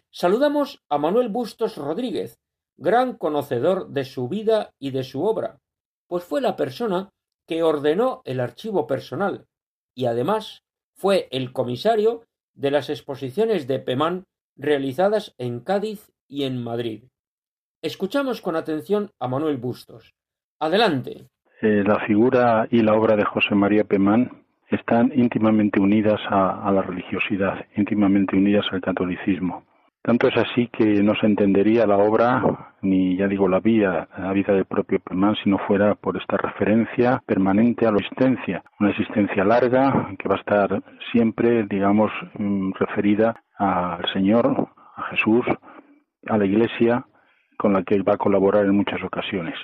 saludamos 0.10 0.82
a 0.89 0.98
Manuel 0.98 1.29
Bustos 1.29 1.77
Rodríguez, 1.77 2.39
gran 2.77 3.15
conocedor 3.15 3.89
de 3.89 4.06
su 4.06 4.27
vida 4.27 4.74
y 4.79 4.89
de 4.89 5.03
su 5.03 5.24
obra, 5.24 5.60
pues 6.08 6.24
fue 6.24 6.41
la 6.41 6.56
persona 6.56 7.10
que 7.46 7.62
ordenó 7.62 8.24
el 8.25 8.39
archivo 8.39 8.88
personal 8.88 9.46
y 9.94 10.08
además 10.08 10.63
fue 10.97 11.27
el 11.31 11.53
comisario 11.53 12.23
de 12.55 12.71
las 12.71 12.89
exposiciones 12.89 13.67
de 13.67 13.79
Pemán 13.79 14.23
realizadas 14.57 15.35
en 15.37 15.59
Cádiz 15.59 16.11
y 16.27 16.43
en 16.43 16.63
Madrid. 16.63 17.03
Escuchamos 17.83 18.41
con 18.41 18.55
atención 18.55 19.11
a 19.19 19.27
Manuel 19.27 19.57
Bustos. 19.57 20.15
Adelante. 20.59 21.27
Eh, 21.61 21.83
la 21.85 21.99
figura 22.05 22.67
y 22.71 22.81
la 22.81 22.95
obra 22.95 23.15
de 23.15 23.25
José 23.25 23.53
María 23.53 23.83
Pemán 23.83 24.43
están 24.69 25.11
íntimamente 25.15 25.79
unidas 25.79 26.19
a, 26.29 26.71
la 26.71 26.81
religiosidad, 26.81 27.65
íntimamente 27.75 28.35
unidas 28.35 28.65
al 28.71 28.81
catolicismo. 28.81 29.65
Tanto 30.07 30.29
es 30.29 30.37
así 30.37 30.69
que 30.69 31.03
no 31.03 31.15
se 31.15 31.25
entendería 31.25 31.85
la 31.85 31.97
obra, 31.97 32.41
ni 32.81 33.17
ya 33.17 33.27
digo 33.27 33.49
la 33.49 33.59
vida, 33.59 34.07
la 34.17 34.31
vida 34.31 34.53
del 34.53 34.63
propio 34.63 35.01
Pemán, 35.01 35.35
si 35.43 35.49
no 35.49 35.57
fuera 35.67 35.95
por 35.95 36.15
esta 36.15 36.37
referencia 36.37 37.21
permanente 37.25 37.85
a 37.85 37.91
la 37.91 37.97
existencia, 37.97 38.63
una 38.79 38.91
existencia 38.91 39.43
larga 39.43 40.15
que 40.17 40.29
va 40.29 40.35
a 40.35 40.39
estar 40.39 40.81
siempre, 41.11 41.63
digamos, 41.63 42.09
mm, 42.35 42.71
referida 42.79 43.35
al 43.57 44.09
Señor, 44.13 44.69
a 44.95 45.01
Jesús, 45.09 45.45
a 46.25 46.37
la 46.37 46.45
Iglesia, 46.45 47.05
con 47.57 47.73
la 47.73 47.83
que 47.83 47.95
él 47.95 48.07
va 48.07 48.13
a 48.13 48.17
colaborar 48.17 48.63
en 48.63 48.77
muchas 48.77 49.03
ocasiones. 49.03 49.55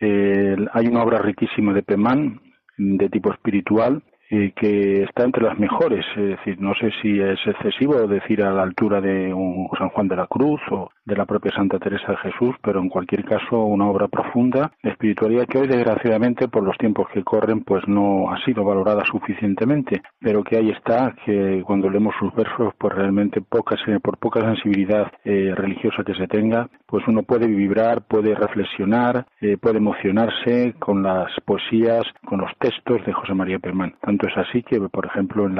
hay 0.00 0.86
una 0.86 1.02
obra 1.02 1.18
riquísima 1.18 1.72
de 1.72 1.82
Pemán, 1.82 2.40
de 2.76 3.08
tipo 3.08 3.32
espiritual, 3.32 4.00
eh, 4.30 4.52
que 4.54 5.02
está 5.04 5.24
entre 5.24 5.44
las 5.44 5.58
mejores. 5.58 6.04
Es 6.16 6.28
decir, 6.36 6.60
no 6.60 6.74
sé 6.74 6.90
si 7.02 7.20
es 7.20 7.38
excesivo 7.46 8.06
decir 8.06 8.42
a 8.42 8.52
la 8.52 8.62
altura 8.62 9.00
de 9.00 9.32
un 9.32 9.68
San 9.78 9.88
Juan 9.90 10.08
de 10.08 10.16
la 10.16 10.26
Cruz 10.26 10.60
o 10.70 10.90
de 11.04 11.16
la 11.16 11.24
propia 11.24 11.52
Santa 11.52 11.78
Teresa 11.78 12.12
de 12.12 12.18
Jesús, 12.18 12.54
pero 12.62 12.80
en 12.80 12.88
cualquier 12.88 13.24
caso 13.24 13.64
una 13.64 13.86
obra 13.86 14.08
profunda 14.08 14.72
espiritualidad 14.82 15.46
que 15.46 15.58
hoy 15.58 15.66
desgraciadamente 15.66 16.48
por 16.48 16.62
los 16.62 16.76
tiempos 16.76 17.08
que 17.12 17.24
corren 17.24 17.62
pues 17.64 17.86
no 17.88 18.30
ha 18.30 18.44
sido 18.44 18.64
valorada 18.64 19.04
suficientemente, 19.04 20.02
pero 20.20 20.44
que 20.44 20.56
ahí 20.56 20.70
está, 20.70 21.14
que 21.24 21.62
cuando 21.64 21.88
leemos 21.88 22.14
sus 22.18 22.34
versos 22.34 22.74
pues 22.78 22.94
realmente 22.94 23.40
por 23.40 24.18
poca 24.18 24.40
sensibilidad 24.40 25.10
eh, 25.24 25.52
religiosa 25.54 26.04
que 26.04 26.14
se 26.14 26.26
tenga, 26.26 26.68
pues 26.86 27.06
uno 27.06 27.22
puede 27.22 27.46
vibrar, 27.46 28.02
puede 28.02 28.34
reflexionar, 28.34 29.26
eh, 29.40 29.56
puede 29.56 29.78
emocionarse 29.78 30.74
con 30.78 31.02
las 31.02 31.30
poesías, 31.44 32.02
con 32.24 32.40
los 32.40 32.50
textos 32.58 33.04
de 33.04 33.12
José 33.12 33.34
María 33.34 33.58
Permán. 33.58 33.94
Tanto 34.18 34.40
es 34.40 34.48
así 34.48 34.64
que, 34.64 34.80
por 34.80 35.06
ejemplo, 35.06 35.46
en 35.46 35.58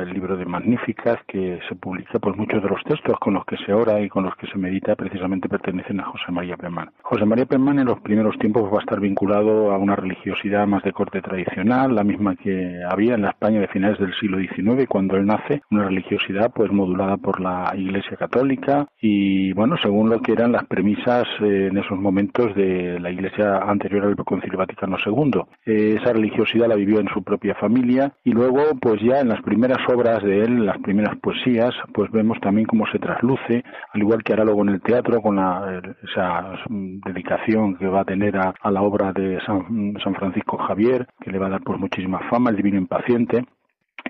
el 0.00 0.12
libro 0.12 0.36
de 0.36 0.44
Magníficas 0.44 1.18
que 1.26 1.58
se 1.68 1.74
publica, 1.74 2.20
pues 2.20 2.36
muchos 2.36 2.62
de 2.62 2.68
los 2.68 2.80
textos 2.84 3.18
con 3.18 3.34
los 3.34 3.44
que 3.44 3.56
se 3.56 3.72
ora 3.72 4.00
y 4.00 4.08
con 4.08 4.22
los 4.22 4.36
que 4.36 4.46
se 4.46 4.56
medita 4.58 4.94
precisamente 4.94 5.48
pertenecen 5.48 5.98
a 5.98 6.04
José 6.04 6.30
María 6.30 6.56
Permán. 6.56 6.90
José 7.02 7.24
María 7.24 7.46
Permán 7.46 7.80
en 7.80 7.86
los 7.86 7.98
primeros 8.02 8.38
tiempos 8.38 8.72
va 8.72 8.76
a 8.76 8.82
estar 8.82 9.00
vinculado 9.00 9.72
a 9.72 9.78
una 9.78 9.96
religiosidad 9.96 10.68
más 10.68 10.84
de 10.84 10.92
corte 10.92 11.20
tradicional, 11.20 11.96
la 11.96 12.04
misma 12.04 12.36
que 12.36 12.80
había 12.88 13.16
en 13.16 13.22
la 13.22 13.30
España 13.30 13.58
de 13.58 13.66
finales 13.66 13.98
del 13.98 14.14
siglo 14.20 14.38
XIX 14.38 14.86
cuando 14.88 15.16
él 15.16 15.26
nace, 15.26 15.62
una 15.72 15.86
religiosidad 15.86 16.52
pues 16.54 16.70
modulada 16.70 17.16
por 17.16 17.40
la 17.40 17.72
Iglesia 17.76 18.16
Católica 18.16 18.86
y 19.00 19.52
bueno, 19.54 19.76
según 19.82 20.10
lo 20.10 20.20
que 20.20 20.30
eran 20.30 20.52
las 20.52 20.64
premisas 20.66 21.24
eh, 21.40 21.70
en 21.72 21.78
esos 21.78 21.98
momentos 21.98 22.54
de 22.54 23.00
la 23.00 23.10
Iglesia 23.10 23.58
anterior 23.58 24.04
al 24.04 24.16
Concilio 24.16 24.58
Vaticano 24.58 24.96
II. 25.04 25.42
Eh, 25.64 25.98
esa 26.00 26.12
religiosidad 26.12 26.68
la 26.68 26.76
vivió 26.76 27.00
en 27.00 27.08
su 27.08 27.24
propia 27.24 27.56
familia 27.56 27.95
y 28.24 28.30
luego 28.30 28.62
pues 28.80 29.00
ya 29.02 29.20
en 29.20 29.28
las 29.28 29.42
primeras 29.42 29.78
obras 29.88 30.22
de 30.22 30.42
él, 30.42 30.66
las 30.66 30.78
primeras 30.78 31.16
poesías, 31.18 31.74
pues 31.92 32.10
vemos 32.10 32.38
también 32.40 32.66
cómo 32.66 32.86
se 32.92 32.98
trasluce, 32.98 33.64
al 33.92 34.00
igual 34.00 34.22
que 34.22 34.32
hará 34.32 34.44
luego 34.44 34.62
en 34.62 34.70
el 34.70 34.80
teatro 34.82 35.20
con 35.20 35.36
la, 35.36 35.82
esa 36.02 36.56
dedicación 36.68 37.76
que 37.76 37.86
va 37.86 38.00
a 38.00 38.04
tener 38.04 38.36
a, 38.36 38.54
la 38.70 38.82
obra 38.82 39.12
de 39.12 39.38
San, 39.46 39.94
San, 40.02 40.14
Francisco 40.14 40.58
Javier, 40.58 41.06
que 41.20 41.30
le 41.30 41.38
va 41.38 41.46
a 41.46 41.50
dar 41.50 41.62
pues 41.62 41.78
muchísima 41.78 42.20
fama, 42.30 42.50
el 42.50 42.56
Divino 42.56 42.78
Impaciente, 42.78 43.44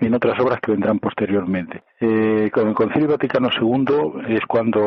en 0.01 0.13
otras 0.13 0.39
obras 0.39 0.59
que 0.61 0.71
vendrán 0.71 0.99
posteriormente. 0.99 1.83
Eh, 1.99 2.49
con 2.53 2.67
el 2.67 2.75
Concilio 2.75 3.09
Vaticano 3.09 3.49
II 3.59 4.23
es 4.29 4.45
cuando 4.47 4.79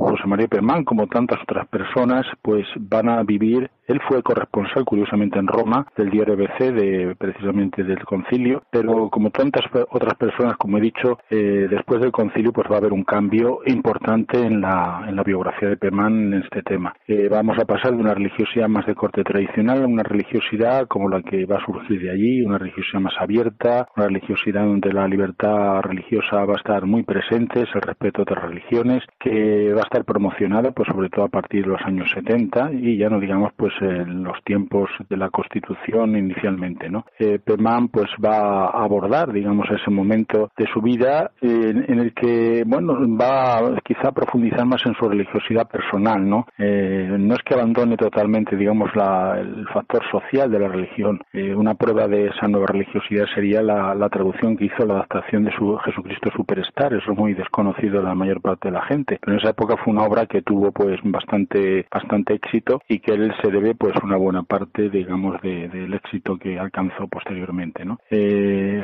José 0.00 0.26
María 0.26 0.48
Permán, 0.48 0.84
como 0.84 1.06
tantas 1.06 1.40
otras 1.42 1.66
personas, 1.68 2.26
pues 2.42 2.66
van 2.76 3.08
a 3.08 3.22
vivir 3.22 3.70
él 3.86 4.00
fue 4.08 4.22
corresponsal, 4.22 4.84
curiosamente, 4.84 5.38
en 5.38 5.46
Roma 5.46 5.86
del 5.96 6.10
diario 6.10 6.34
ABC, 6.34 6.72
de, 6.72 7.14
precisamente 7.16 7.84
del 7.84 8.02
concilio, 8.04 8.62
pero 8.70 9.10
como 9.10 9.30
tantas 9.30 9.64
otras 9.90 10.14
personas, 10.14 10.56
como 10.56 10.78
he 10.78 10.80
dicho, 10.80 11.18
eh, 11.28 11.66
después 11.68 12.00
del 12.00 12.10
concilio 12.10 12.52
pues 12.52 12.66
va 12.70 12.76
a 12.76 12.78
haber 12.78 12.92
un 12.92 13.04
cambio 13.04 13.60
importante 13.66 14.40
en 14.40 14.60
la, 14.60 15.04
en 15.06 15.16
la 15.16 15.22
biografía 15.22 15.68
de 15.68 15.76
Pemán 15.76 16.32
en 16.32 16.42
este 16.42 16.62
tema. 16.62 16.94
Eh, 17.06 17.28
vamos 17.30 17.58
a 17.58 17.66
pasar 17.66 17.92
de 17.92 17.98
una 17.98 18.14
religiosidad 18.14 18.68
más 18.68 18.86
de 18.86 18.94
corte 18.94 19.22
tradicional 19.22 19.82
a 19.82 19.86
una 19.86 20.02
religiosidad 20.02 20.86
como 20.88 21.08
la 21.10 21.22
que 21.22 21.44
va 21.44 21.58
a 21.58 21.66
surgir 21.66 22.00
de 22.00 22.10
allí, 22.10 22.42
una 22.42 22.58
religiosidad 22.58 23.00
más 23.00 23.14
abierta, 23.18 23.88
una 23.96 24.06
religiosidad 24.06 24.53
donde 24.62 24.92
la 24.92 25.06
libertad 25.08 25.80
religiosa 25.82 26.44
va 26.44 26.54
a 26.54 26.58
estar 26.58 26.86
muy 26.86 27.02
presente, 27.02 27.60
el 27.60 27.82
respeto 27.82 28.20
a 28.20 28.22
otras 28.22 28.44
religiones, 28.44 29.02
que 29.18 29.72
va 29.72 29.80
a 29.80 29.84
estar 29.84 30.04
promocionada 30.04 30.70
pues 30.72 30.88
sobre 30.88 31.08
todo 31.08 31.24
a 31.24 31.28
partir 31.28 31.62
de 31.62 31.70
los 31.70 31.80
años 31.84 32.10
70 32.14 32.72
y 32.72 32.98
ya 32.98 33.08
no 33.08 33.20
digamos 33.20 33.52
pues 33.56 33.72
en 33.80 34.22
los 34.24 34.42
tiempos 34.44 34.90
de 35.08 35.16
la 35.16 35.30
Constitución 35.30 36.16
inicialmente, 36.16 36.88
¿no? 36.88 37.04
Eh, 37.18 37.38
Perman 37.38 37.88
pues 37.88 38.10
va 38.24 38.66
a 38.66 38.84
abordar, 38.84 39.32
digamos, 39.32 39.66
ese 39.70 39.90
momento 39.90 40.50
de 40.56 40.66
su 40.72 40.80
vida 40.80 41.30
en, 41.40 41.98
el 41.98 42.12
que, 42.14 42.64
bueno, 42.66 42.94
va 43.16 43.80
quizá 43.84 44.08
a 44.08 44.12
profundizar 44.12 44.66
más 44.66 44.84
en 44.86 44.94
su 44.94 45.08
religiosidad 45.08 45.68
personal, 45.68 46.28
¿no? 46.28 46.46
Eh, 46.58 47.08
no 47.18 47.34
es 47.34 47.42
que 47.42 47.54
abandone 47.54 47.96
totalmente, 47.96 48.56
digamos, 48.56 48.94
la, 48.94 49.38
el 49.40 49.66
factor 49.68 50.02
social 50.10 50.50
de 50.50 50.58
la 50.58 50.68
religión. 50.68 51.20
Eh, 51.32 51.54
una 51.54 51.74
prueba 51.74 52.06
de 52.08 52.26
esa 52.26 52.48
nueva 52.48 52.66
religiosidad 52.66 53.26
sería 53.34 53.62
la, 53.62 54.08
traducción 54.08 54.43
que 54.56 54.66
hizo, 54.66 54.84
la 54.86 54.94
adaptación 54.94 55.44
de 55.44 55.52
su 55.52 55.76
Jesucristo 55.78 56.30
Superstar. 56.36 56.92
Es 56.94 57.08
muy 57.08 57.34
desconocido 57.34 57.98
de 57.98 58.04
la 58.04 58.14
mayor 58.14 58.40
parte 58.40 58.68
de 58.68 58.74
la 58.74 58.82
gente. 58.82 59.18
Pero 59.20 59.32
en 59.32 59.40
esa 59.40 59.50
época 59.50 59.76
fue 59.82 59.92
una 59.92 60.04
obra 60.04 60.26
que 60.26 60.42
tuvo, 60.42 60.72
pues, 60.72 61.00
bastante, 61.02 61.86
bastante 61.90 62.34
éxito 62.34 62.82
y 62.88 62.98
que 62.98 63.12
él 63.12 63.32
se 63.42 63.50
debe 63.50 63.74
pues 63.74 63.94
una 64.02 64.16
buena 64.16 64.42
parte 64.42 64.90
digamos 64.90 65.40
del 65.42 65.94
éxito 65.94 66.36
que 66.36 66.58
alcanzó 66.58 67.06
posteriormente 67.08 67.84
¿no? 67.84 67.98
Eh, 68.10 68.80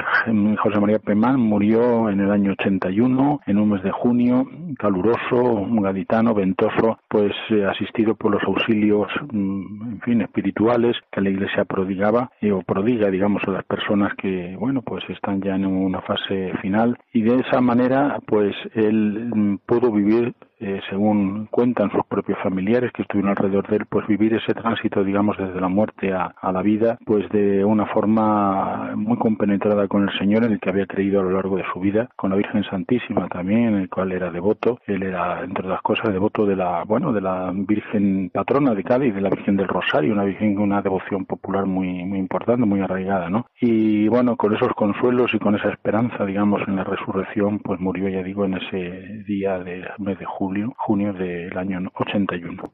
José 0.59 0.81
María 0.81 0.99
Pemán 0.99 1.41
murió 1.41 2.09
en 2.09 2.21
el 2.21 2.31
año 2.31 2.53
81 2.53 3.41
en 3.47 3.59
un 3.59 3.71
mes 3.71 3.83
de 3.83 3.91
junio 3.91 4.47
caluroso 4.79 5.67
gaditano 5.83 6.35
ventoso 6.35 6.99
pues 7.09 7.33
eh, 7.51 7.65
asistido 7.65 8.15
por 8.15 8.33
los 8.33 8.43
auxilios 8.45 9.09
mm, 9.33 9.93
en 9.93 10.01
fin 10.01 10.23
espirituales 10.23 10.97
que 11.11 11.21
la 11.21 11.31
Iglesia 11.31 11.65
prodigaba 11.65 12.31
eh, 12.41 12.53
o 12.53 12.63
prodiga 12.63 13.11
digamos 13.11 13.43
a 13.47 13.51
las 13.51 13.65
personas 13.65 14.15
que 14.15 14.57
bueno 14.59 14.83
pues 14.83 15.05
están 15.09 15.41
ya 15.41 15.50
en 15.57 15.67
una 15.67 16.01
fase 16.03 16.53
final. 16.61 16.97
Y 17.13 17.23
de 17.23 17.37
esa 17.37 17.61
manera 17.61 18.19
pues 18.27 18.55
él 18.75 19.31
mm, 19.35 19.57
pudo 19.67 19.91
vivir 19.93 20.35
eh, 20.61 20.81
según 20.91 21.47
cuentan 21.47 21.91
sus 21.91 22.05
propios 22.05 22.39
familiares 22.43 22.93
que 22.93 23.03
estuvieron 23.03 23.31
alrededor 23.31 23.67
de 23.69 23.77
él, 23.77 23.87
pues 23.87 24.07
vivir 24.07 24.35
ese 24.35 24.53
tránsito, 24.53 25.03
digamos, 25.03 25.39
desde 25.39 25.61
la 25.61 25.69
muerte 25.69 26.13
a, 26.13 26.35
la 26.53 26.63
vida, 26.63 26.99
pues 27.07 27.29
de 27.31 27.65
una 27.65 27.87
forma 27.87 28.93
muy 28.97 29.17
compenetrada 29.17 29.89
con 29.89 30.03
el 30.03 30.19
Señor, 30.19 30.45
en 30.45 30.53
el 30.53 30.61
que 30.61 30.71
había 30.71 30.87
creído 30.87 31.21
a 31.21 31.23
lo 31.23 31.31
largo 31.31 31.57
de 31.57 31.65
su 31.73 31.81
vida, 31.81 32.11
con 32.17 32.31
la 32.31 32.37
Virgen 32.37 32.65
Santísima 32.65 33.29
también, 33.29 33.69
en 33.69 33.75
el 33.77 33.89
cual 33.89 34.13
era 34.13 34.31
devoto. 34.31 34.81
Él 34.87 35.03
era, 35.03 35.43
entre 35.45 35.65
otras 35.65 35.81
cosas, 35.83 36.13
devoto 36.13 36.45
de 36.45 36.57
la, 36.57 36.85
bueno, 36.85 37.13
de 37.13 37.21
la 37.21 37.53
Virgen 37.55 38.31
patrona 38.31 38.75
de 38.75 38.85
Cádiz, 38.85 39.15
de 39.15 39.21
la 39.21 39.31
Virgen 39.31 39.57
del 39.57 39.69
Rosario, 39.69 40.13
una 40.13 40.25
Virgen 40.25 40.55
con 40.55 40.65
una 40.65 40.83
devoción 40.83 41.25
popular 41.25 41.67
muy, 41.67 42.05
muy 42.05 42.19
importante, 42.19 42.67
muy 42.67 42.81
arraigada, 42.81 43.31
¿no? 43.31 43.47
Y 43.61 44.09
bueno, 44.09 44.37
con 44.37 44.55
esos 44.55 44.73
consuelos 44.75 45.33
y 45.33 45.39
con 45.39 45.55
esa 45.55 45.71
esperanza, 45.71 46.25
digamos, 46.25 46.63
en 46.67 46.77
la 46.77 46.85
resurrección, 46.85 47.61
pues 47.61 47.81
murió, 47.81 48.09
ya 48.09 48.23
digo, 48.23 48.45
en 48.45 48.55
ese 48.55 49.23
día 49.27 49.59
del 49.59 49.87
mes 49.99 50.19
de 50.19 50.27
junio 50.77 51.13
del 51.13 51.57
año 51.57 51.81
81. 51.95 52.73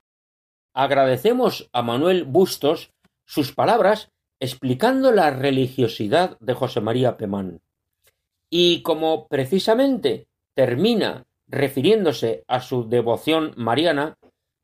Agradecemos 0.74 1.68
a 1.72 1.82
Manuel 1.82 2.24
Bustos 2.24 2.92
sus 3.24 3.52
palabras 3.52 4.12
explicando 4.40 5.12
la 5.12 5.30
religiosidad 5.30 6.38
de 6.40 6.54
José 6.54 6.80
María 6.80 7.16
Pemán. 7.16 7.60
Y 8.50 8.82
como 8.82 9.26
precisamente 9.28 10.28
termina 10.54 11.24
refiriéndose 11.46 12.44
a 12.46 12.60
su 12.60 12.88
devoción 12.88 13.52
mariana, 13.56 14.18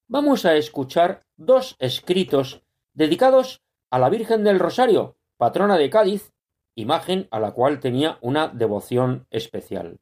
vamos 0.09 0.45
a 0.45 0.57
escuchar 0.57 1.25
dos 1.37 1.77
escritos 1.79 2.63
dedicados 2.93 3.63
a 3.91 3.99
la 3.99 4.11
Virgen 4.11 4.45
del 4.45 4.59
Rosario, 4.59 5.17
patrona 5.37 5.77
de 5.77 5.91
Cádiz, 5.91 6.33
imagen 6.75 7.29
a 7.31 7.41
la 7.41 7.53
cual 7.53 7.81
tenía 7.81 8.19
una 8.21 8.49
devoción 8.49 9.27
especial. 9.31 9.99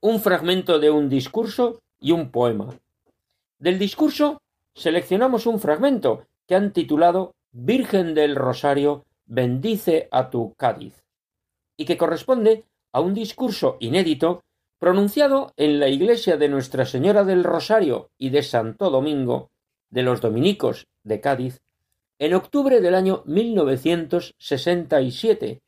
Un 0.00 0.20
fragmento 0.20 0.78
de 0.78 0.90
un 0.90 1.08
discurso 1.08 1.82
y 2.00 2.12
un 2.12 2.30
poema. 2.30 2.78
Del 3.58 3.78
discurso 3.78 4.40
seleccionamos 4.74 5.46
un 5.46 5.60
fragmento 5.60 6.26
que 6.46 6.54
han 6.54 6.72
titulado 6.72 7.34
Virgen 7.52 8.14
del 8.14 8.36
Rosario, 8.36 9.04
bendice 9.26 10.08
a 10.10 10.30
tu 10.30 10.54
Cádiz, 10.54 11.04
y 11.76 11.84
que 11.84 11.96
corresponde 11.96 12.64
a 12.92 13.00
un 13.00 13.14
discurso 13.14 13.76
inédito 13.80 14.42
pronunciado 14.78 15.52
en 15.56 15.78
la 15.78 15.88
iglesia 15.88 16.36
de 16.36 16.48
Nuestra 16.48 16.86
Señora 16.86 17.24
del 17.24 17.44
Rosario 17.44 18.10
y 18.16 18.30
de 18.30 18.42
Santo 18.42 18.90
Domingo 18.90 19.50
de 19.90 20.02
los 20.02 20.20
Dominicos 20.20 20.86
de 21.04 21.20
Cádiz 21.20 21.60
en 22.20 22.34
octubre 22.34 22.80
del 22.82 22.94
año 22.94 23.22
1967, 23.24 25.62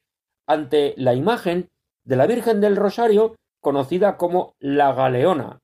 ante 0.47 0.93
la 0.99 1.15
imagen 1.15 1.71
de 2.05 2.17
la 2.17 2.27
Virgen 2.27 2.61
del 2.61 2.77
Rosario 2.77 3.37
conocida 3.61 4.19
como 4.19 4.55
la 4.61 4.93
Galeona, 4.93 5.62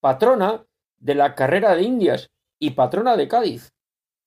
patrona 0.00 0.64
de 0.98 1.14
la 1.14 1.34
carrera 1.34 1.74
de 1.74 1.82
Indias 1.82 2.30
y 2.58 2.70
patrona 2.70 3.16
de 3.16 3.28
Cádiz, 3.28 3.72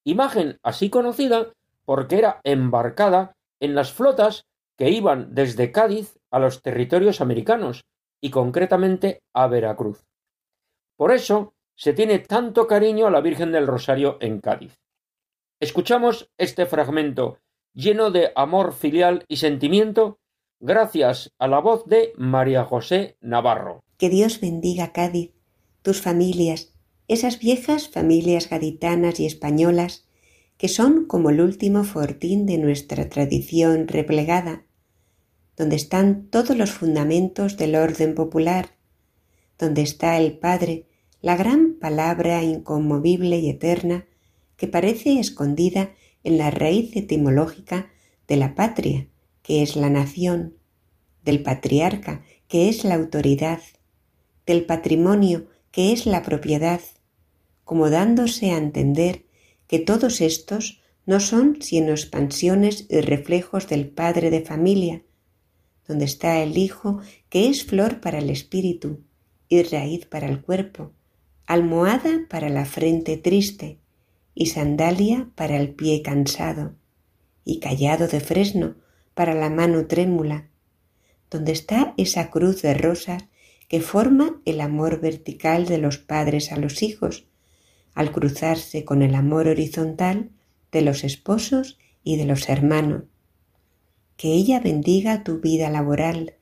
imagen 0.04 0.58
así 0.64 0.90
conocida 0.90 1.54
porque 1.86 2.18
era 2.18 2.42
embarcada 2.44 3.36
en 3.60 3.76
las 3.76 3.92
flotas 3.92 4.46
que 4.78 4.90
iban 4.90 5.34
desde 5.36 5.72
Cádiz 5.72 6.18
a 6.32 6.40
los 6.40 6.62
territorios 6.62 7.22
americanos 7.22 7.86
y 8.22 8.32
concretamente 8.32 9.22
a 9.34 9.48
Veracruz. 9.48 10.06
Por 10.96 11.12
eso 11.12 11.54
se 11.76 11.94
tiene 11.94 12.20
tanto 12.20 12.68
cariño 12.68 13.08
a 13.08 13.12
la 13.12 13.22
Virgen 13.22 13.52
del 13.52 13.68
Rosario 13.68 14.18
en 14.22 14.40
Cádiz. 14.40 14.80
Escuchamos 15.60 16.30
este 16.38 16.66
fragmento 16.66 17.40
lleno 17.74 18.12
de 18.12 18.32
amor 18.36 18.74
filial 18.74 19.26
y 19.28 19.38
sentimiento 19.38 20.20
gracias 20.60 21.32
a 21.40 21.48
la 21.48 21.60
voz 21.60 21.86
de 21.86 22.14
María 22.18 22.64
José 22.64 23.18
Navarro. 23.22 23.84
Que 23.98 24.10
Dios 24.10 24.40
bendiga 24.40 24.92
Cádiz, 24.94 25.32
tus 25.84 26.02
familias, 26.02 26.74
esas 27.08 27.38
viejas 27.38 27.90
familias 27.90 28.50
gaditanas 28.50 29.20
y 29.20 29.28
españolas 29.28 30.08
que 30.58 30.68
son 30.70 31.06
como 31.06 31.30
el 31.30 31.42
último 31.42 31.84
fortín 31.84 32.46
de 32.46 32.58
nuestra 32.58 33.10
tradición 33.10 33.88
replegada, 33.88 34.66
donde 35.58 35.76
están 35.76 36.28
todos 36.30 36.58
los 36.58 36.72
fundamentos 36.72 37.58
del 37.58 37.76
orden 37.76 38.16
popular, 38.16 38.70
donde 39.60 39.82
está 39.82 40.18
el 40.18 40.38
Padre, 40.40 40.88
la 41.22 41.36
gran 41.36 41.76
palabra 41.80 42.44
inconmovible 42.44 43.40
y 43.40 43.50
eterna 43.50 44.08
que 44.58 44.68
parece 44.68 45.20
escondida 45.20 45.94
en 46.24 46.38
la 46.38 46.50
raíz 46.50 46.96
etimológica 46.96 47.92
de 48.28 48.38
la 48.38 48.56
patria, 48.56 49.08
que 49.42 49.62
es 49.62 49.76
la 49.76 49.90
nación, 49.90 50.56
del 51.24 51.44
patriarca, 51.44 52.24
que 52.48 52.70
es 52.70 52.84
la 52.84 52.96
autoridad, 52.96 53.60
del 54.46 54.66
patrimonio, 54.66 55.48
que 55.74 55.92
es 55.92 56.06
la 56.06 56.22
propiedad, 56.22 56.82
como 57.64 57.90
dándose 57.90 58.52
a 58.52 58.58
entender 58.58 59.26
que 59.66 59.80
todos 59.80 60.22
estos 60.22 60.80
no 61.08 61.20
son 61.20 61.64
sino 61.64 61.90
expansiones 61.90 62.86
y 62.90 63.02
reflejos 63.02 63.68
del 63.68 63.90
padre 63.90 64.30
de 64.30 64.42
familia, 64.42 65.02
donde 65.88 66.06
está 66.06 66.44
el 66.44 66.60
Hijo, 66.60 67.00
que 67.28 67.50
es 67.50 67.66
flor 67.66 68.02
para 68.02 68.20
el 68.20 68.30
espíritu 68.30 69.02
y 69.50 69.64
raíz 69.64 70.06
para 70.06 70.28
el 70.28 70.44
cuerpo, 70.44 70.92
almohada 71.48 72.28
para 72.30 72.50
la 72.50 72.66
frente 72.66 73.18
triste 73.18 73.80
y 74.36 74.46
sandalia 74.48 75.32
para 75.34 75.58
el 75.58 75.74
pie 75.74 76.04
cansado, 76.04 76.76
y 77.44 77.60
callado 77.60 78.08
de 78.08 78.20
fresno 78.20 78.76
para 79.16 79.34
la 79.34 79.50
mano 79.50 79.88
trémula, 79.88 80.50
donde 81.32 81.52
está 81.52 81.96
esa 81.98 82.30
cruz 82.30 82.62
de 82.62 82.76
rosas 82.76 83.24
que 83.74 83.82
forma 83.82 84.40
el 84.46 84.62
amor 84.62 85.02
vertical 85.02 85.66
de 85.66 85.80
los 85.80 85.98
padres 85.98 86.52
a 86.52 86.58
los 86.58 86.84
hijos, 86.84 87.26
al 87.96 88.12
cruzarse 88.12 88.86
con 88.86 89.02
el 89.02 89.16
amor 89.16 89.48
horizontal 89.48 90.30
de 90.72 90.84
los 90.84 91.04
esposos 91.04 91.80
y 92.04 92.18
de 92.18 92.26
los 92.26 92.50
hermanos, 92.50 93.06
que 94.16 94.28
ella 94.28 94.60
bendiga 94.60 95.24
tu 95.24 95.40
vida 95.40 95.72
laboral, 95.72 96.36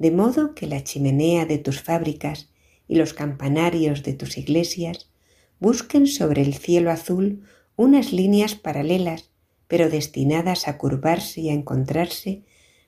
de 0.00 0.10
modo 0.10 0.56
que 0.56 0.66
la 0.66 0.82
chimenea 0.82 1.46
de 1.46 1.58
tus 1.58 1.80
fábricas 1.80 2.50
y 2.88 2.96
los 2.96 3.14
campanarios 3.14 4.02
de 4.02 4.14
tus 4.14 4.36
iglesias 4.36 5.08
busquen 5.60 6.08
sobre 6.08 6.42
el 6.42 6.54
cielo 6.54 6.90
azul 6.90 7.44
unas 7.76 8.12
líneas 8.12 8.56
paralelas, 8.56 9.30
pero 9.68 9.90
destinadas 9.90 10.66
a 10.66 10.76
curvarse 10.76 11.40
y 11.40 11.50
a 11.50 11.52
encontrarse, 11.52 12.42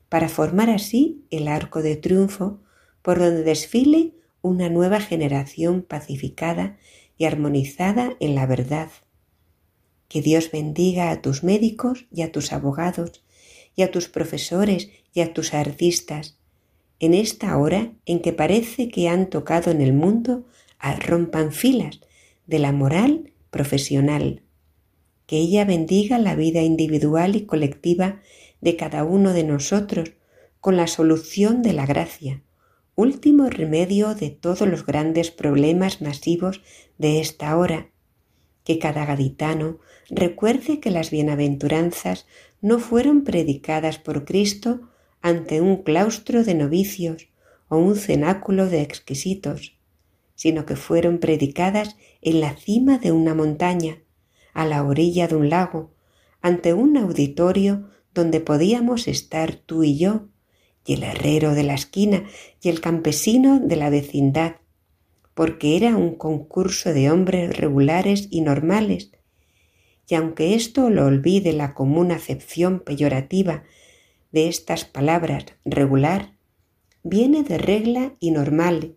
para 0.09 0.29
formar 0.29 0.71
así 0.71 1.25
el 1.31 1.47
arco 1.47 1.83
de 1.83 1.95
triunfo 1.95 2.66
por 3.07 3.21
donde 3.21 3.45
desfile 3.45 4.15
una 4.43 4.69
nueva 4.69 4.99
generación 4.99 5.83
pacificada 5.83 6.77
y 7.17 7.25
armonizada 7.25 8.17
en 8.19 8.35
la 8.35 8.47
verdad. 8.47 8.91
Que 10.09 10.23
Dios 10.23 10.51
bendiga 10.51 11.13
a 11.13 11.23
tus 11.23 11.45
médicos 11.45 12.07
y 12.11 12.23
a 12.23 12.33
tus 12.33 12.53
abogados, 12.53 13.23
y 13.77 13.83
a 13.83 13.93
tus 13.93 14.09
profesores 14.09 14.91
y 15.15 15.21
a 15.21 15.33
tus 15.33 15.55
artistas, 15.55 16.37
en 16.99 17.15
esta 17.15 17.57
hora 17.57 17.93
en 18.07 18.19
que 18.19 18.33
parece 18.33 18.89
que 18.89 19.09
han 19.09 19.31
tocado 19.31 19.71
en 19.71 19.83
el 19.83 19.93
mundo 19.93 20.45
a 20.81 20.97
rompan 20.97 21.53
filas 21.53 22.01
de 22.49 22.59
la 22.59 22.73
moral 22.73 23.35
profesional. 23.53 24.43
Que 25.27 25.37
ella 25.37 25.65
bendiga 25.65 26.19
la 26.19 26.35
vida 26.35 26.63
individual 26.63 27.37
y 27.37 27.47
colectiva 27.47 28.21
de 28.61 28.75
cada 28.75 29.05
uno 29.05 29.33
de 29.33 29.45
nosotros 29.45 30.11
con 30.61 30.77
la 30.77 30.89
solución 30.89 31.63
de 31.63 31.73
la 31.73 31.87
gracia, 31.87 32.43
último 32.97 33.49
remedio 33.51 34.15
de 34.15 34.31
todos 34.31 34.67
los 34.67 34.85
grandes 34.85 35.31
problemas 35.31 36.01
masivos 36.01 36.63
de 36.97 37.21
esta 37.21 37.57
hora. 37.57 37.91
Que 38.65 38.79
cada 38.79 39.05
gaditano 39.05 39.79
recuerde 40.09 40.81
que 40.81 40.91
las 40.91 41.11
bienaventuranzas 41.11 42.27
no 42.63 42.79
fueron 42.79 43.23
predicadas 43.23 43.99
por 43.99 44.25
Cristo 44.25 44.89
ante 45.21 45.61
un 45.61 45.83
claustro 45.83 46.43
de 46.43 46.55
novicios 46.55 47.29
o 47.69 47.77
un 47.77 47.97
cenáculo 47.97 48.67
de 48.67 48.81
exquisitos, 48.81 49.77
sino 50.35 50.65
que 50.65 50.77
fueron 50.77 51.19
predicadas 51.19 51.97
en 52.23 52.41
la 52.41 52.57
cima 52.57 52.99
de 52.99 53.13
una 53.13 53.35
montaña, 53.35 53.99
a 54.55 54.65
la 54.65 54.83
orilla 54.83 55.29
de 55.29 55.37
un 55.37 55.51
lago, 55.51 55.93
ante 56.41 56.73
un 56.73 56.97
auditorio 56.97 57.91
donde 58.15 58.41
podíamos 58.41 59.07
estar 59.07 59.55
tú 59.55 59.85
y 59.85 59.99
yo, 59.99 60.29
y 60.87 60.95
el 60.95 61.03
herrero 61.03 61.55
de 61.55 61.65
la 61.65 61.75
esquina 61.75 62.25
y 62.63 62.69
el 62.69 62.81
campesino 62.81 63.61
de 63.61 63.77
la 63.77 63.91
vecindad, 63.91 64.57
porque 65.35 65.77
era 65.77 65.97
un 65.97 66.15
concurso 66.15 66.95
de 66.95 67.11
hombres 67.11 67.57
regulares 67.57 68.29
y 68.31 68.41
normales, 68.41 69.11
y 70.09 70.15
aunque 70.15 70.55
esto 70.55 70.89
lo 70.89 71.05
olvide 71.05 71.53
la 71.53 71.75
común 71.75 72.13
acepción 72.13 72.81
peyorativa 72.81 73.65
de 74.31 74.49
estas 74.49 74.85
palabras 74.85 75.47
regular, 75.65 76.33
viene 77.03 77.43
de 77.43 77.59
regla 77.59 78.15
y 78.21 78.31
normal, 78.31 78.95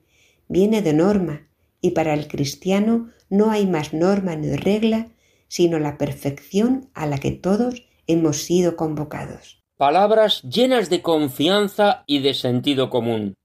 viene 0.47 0.82
de 0.82 0.93
norma, 0.93 1.47
y 1.82 1.91
para 1.91 2.13
el 2.13 2.28
cristiano 2.28 3.10
no 3.30 3.52
hay 3.52 3.65
más 3.65 3.93
norma 3.93 4.36
ni 4.36 4.56
regla 4.56 5.10
sino 5.49 5.80
la 5.80 5.97
perfección 5.97 6.89
a 6.93 7.06
la 7.06 7.17
que 7.17 7.32
todos 7.32 7.84
hemos 8.08 8.43
sido 8.43 8.78
convocados. 8.78 9.59
Palabras 9.79 10.41
llenas 10.41 10.89
de 10.89 11.01
confianza 11.01 12.03
y 12.05 12.19
de 12.19 12.33
sentido 12.33 12.89
común. 12.89 13.37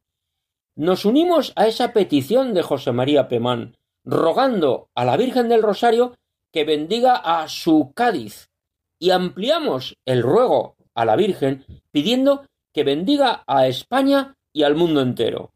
Nos 0.75 1.05
unimos 1.05 1.53
a 1.55 1.69
esa 1.69 1.93
petición 1.93 2.55
de 2.55 2.63
José 2.63 2.91
María 2.91 3.29
Pemán, 3.29 3.77
rogando 4.05 4.89
a 4.97 5.05
la 5.05 5.17
Virgen 5.17 5.49
del 5.49 5.63
Rosario 5.63 6.17
que 6.51 6.65
bendiga 6.65 7.15
a 7.15 7.47
su 7.47 7.93
Cádiz 7.95 8.51
y 8.99 9.11
ampliamos 9.11 9.97
el 10.07 10.25
ruego 10.25 10.75
a 10.93 11.05
la 11.05 11.15
Virgen 11.15 11.65
pidiendo 11.93 12.49
que 12.73 12.83
bendiga 12.83 13.45
a 13.47 13.69
España 13.69 14.35
y 14.53 14.65
al 14.65 14.75
mundo 14.75 15.03
entero. 15.03 15.53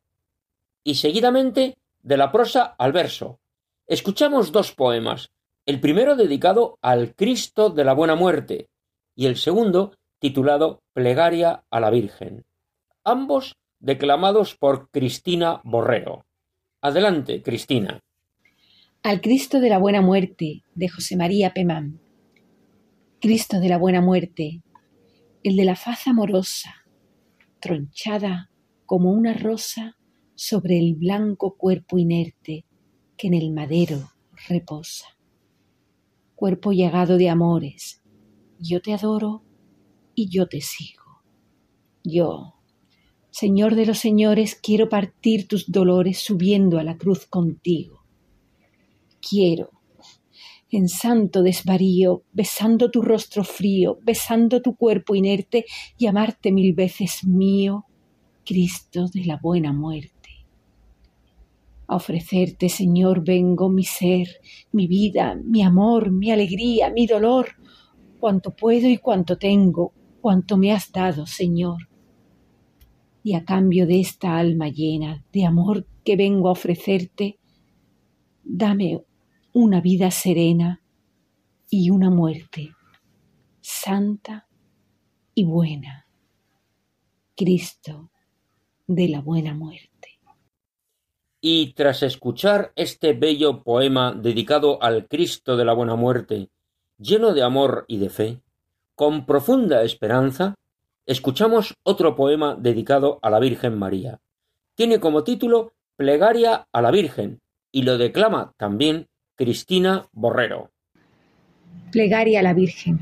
Y 0.84 0.94
seguidamente 0.94 1.76
de 2.04 2.16
la 2.16 2.30
prosa 2.30 2.76
al 2.78 2.92
verso. 2.92 3.40
Escuchamos 3.88 4.52
dos 4.52 4.70
poemas, 4.70 5.32
el 5.66 5.80
primero 5.80 6.14
dedicado 6.14 6.78
al 6.82 7.16
Cristo 7.16 7.68
de 7.68 7.82
la 7.82 7.94
Buena 7.94 8.14
Muerte 8.14 8.68
y 9.16 9.26
el 9.26 9.36
segundo 9.36 9.90
titulado 10.18 10.82
Plegaria 10.92 11.64
a 11.70 11.80
la 11.80 11.90
Virgen, 11.90 12.44
ambos 13.04 13.54
declamados 13.80 14.56
por 14.56 14.90
Cristina 14.90 15.60
Borrero. 15.64 16.26
Adelante, 16.80 17.42
Cristina. 17.42 18.00
Al 19.02 19.20
Cristo 19.20 19.60
de 19.60 19.70
la 19.70 19.78
Buena 19.78 20.02
Muerte 20.02 20.62
de 20.74 20.88
José 20.88 21.16
María 21.16 21.52
Pemán. 21.52 22.00
Cristo 23.20 23.58
de 23.58 23.68
la 23.68 23.78
buena 23.78 24.00
muerte, 24.00 24.62
el 25.42 25.56
de 25.56 25.64
la 25.64 25.74
faz 25.74 26.06
amorosa, 26.06 26.84
tronchada 27.58 28.48
como 28.86 29.10
una 29.10 29.34
rosa 29.34 29.96
sobre 30.36 30.78
el 30.78 30.94
blanco 30.94 31.56
cuerpo 31.56 31.98
inerte 31.98 32.64
que 33.16 33.26
en 33.26 33.34
el 33.34 33.50
madero 33.50 34.12
reposa. 34.48 35.06
Cuerpo 36.36 36.70
llagado 36.70 37.18
de 37.18 37.28
amores, 37.28 38.02
yo 38.60 38.80
te 38.80 38.94
adoro 38.94 39.42
y 40.18 40.28
yo 40.28 40.48
te 40.48 40.60
sigo. 40.60 41.22
Yo, 42.02 42.54
Señor 43.30 43.76
de 43.76 43.86
los 43.86 44.00
señores, 44.00 44.56
quiero 44.56 44.88
partir 44.88 45.46
tus 45.46 45.70
dolores 45.70 46.18
subiendo 46.18 46.80
a 46.80 46.82
la 46.82 46.96
cruz 46.96 47.24
contigo. 47.26 48.00
Quiero, 49.20 49.70
en 50.72 50.88
santo 50.88 51.44
desvarío, 51.44 52.24
besando 52.32 52.90
tu 52.90 53.00
rostro 53.00 53.44
frío, 53.44 53.98
besando 54.02 54.60
tu 54.60 54.74
cuerpo 54.74 55.14
inerte 55.14 55.66
y 55.96 56.06
amarte 56.08 56.50
mil 56.50 56.74
veces 56.74 57.24
mío, 57.24 57.84
Cristo 58.44 59.06
de 59.06 59.24
la 59.24 59.38
buena 59.40 59.72
muerte. 59.72 60.30
A 61.86 61.94
ofrecerte, 61.94 62.68
Señor, 62.68 63.22
vengo 63.24 63.68
mi 63.68 63.84
ser, 63.84 64.26
mi 64.72 64.88
vida, 64.88 65.36
mi 65.36 65.62
amor, 65.62 66.10
mi 66.10 66.32
alegría, 66.32 66.90
mi 66.90 67.06
dolor, 67.06 67.50
cuanto 68.18 68.50
puedo 68.50 68.88
y 68.88 68.98
cuanto 68.98 69.38
tengo, 69.38 69.92
cuanto 70.28 70.58
me 70.58 70.72
has 70.72 70.92
dado, 70.92 71.24
Señor. 71.24 71.88
Y 73.22 73.32
a 73.32 73.46
cambio 73.46 73.86
de 73.86 73.98
esta 73.98 74.36
alma 74.36 74.68
llena 74.68 75.24
de 75.32 75.46
amor 75.46 75.86
que 76.04 76.16
vengo 76.16 76.50
a 76.50 76.52
ofrecerte, 76.52 77.38
dame 78.44 79.06
una 79.54 79.80
vida 79.80 80.10
serena 80.10 80.82
y 81.70 81.88
una 81.88 82.10
muerte 82.10 82.74
santa 83.62 84.46
y 85.34 85.44
buena. 85.44 86.06
Cristo 87.34 88.10
de 88.86 89.08
la 89.08 89.22
buena 89.22 89.54
muerte. 89.54 90.20
Y 91.40 91.72
tras 91.72 92.02
escuchar 92.02 92.74
este 92.76 93.14
bello 93.14 93.62
poema 93.62 94.12
dedicado 94.12 94.82
al 94.82 95.08
Cristo 95.08 95.56
de 95.56 95.64
la 95.64 95.72
buena 95.72 95.96
muerte, 95.96 96.50
lleno 96.98 97.32
de 97.32 97.42
amor 97.42 97.86
y 97.88 97.96
de 97.96 98.10
fe, 98.10 98.42
con 98.98 99.26
profunda 99.26 99.84
esperanza, 99.84 100.56
escuchamos 101.06 101.74
otro 101.84 102.16
poema 102.16 102.56
dedicado 102.56 103.20
a 103.22 103.30
la 103.30 103.38
Virgen 103.38 103.78
María. 103.78 104.18
Tiene 104.76 104.98
como 104.98 105.22
título 105.22 105.70
Plegaria 105.96 106.66
a 106.72 106.82
la 106.82 106.90
Virgen 106.90 107.38
y 107.72 107.82
lo 107.82 107.96
declama 107.96 108.54
también 108.58 109.06
Cristina 109.36 110.08
Borrero. 110.10 110.72
Plegaria 111.92 112.40
a 112.40 112.42
la 112.42 112.54
Virgen. 112.54 112.98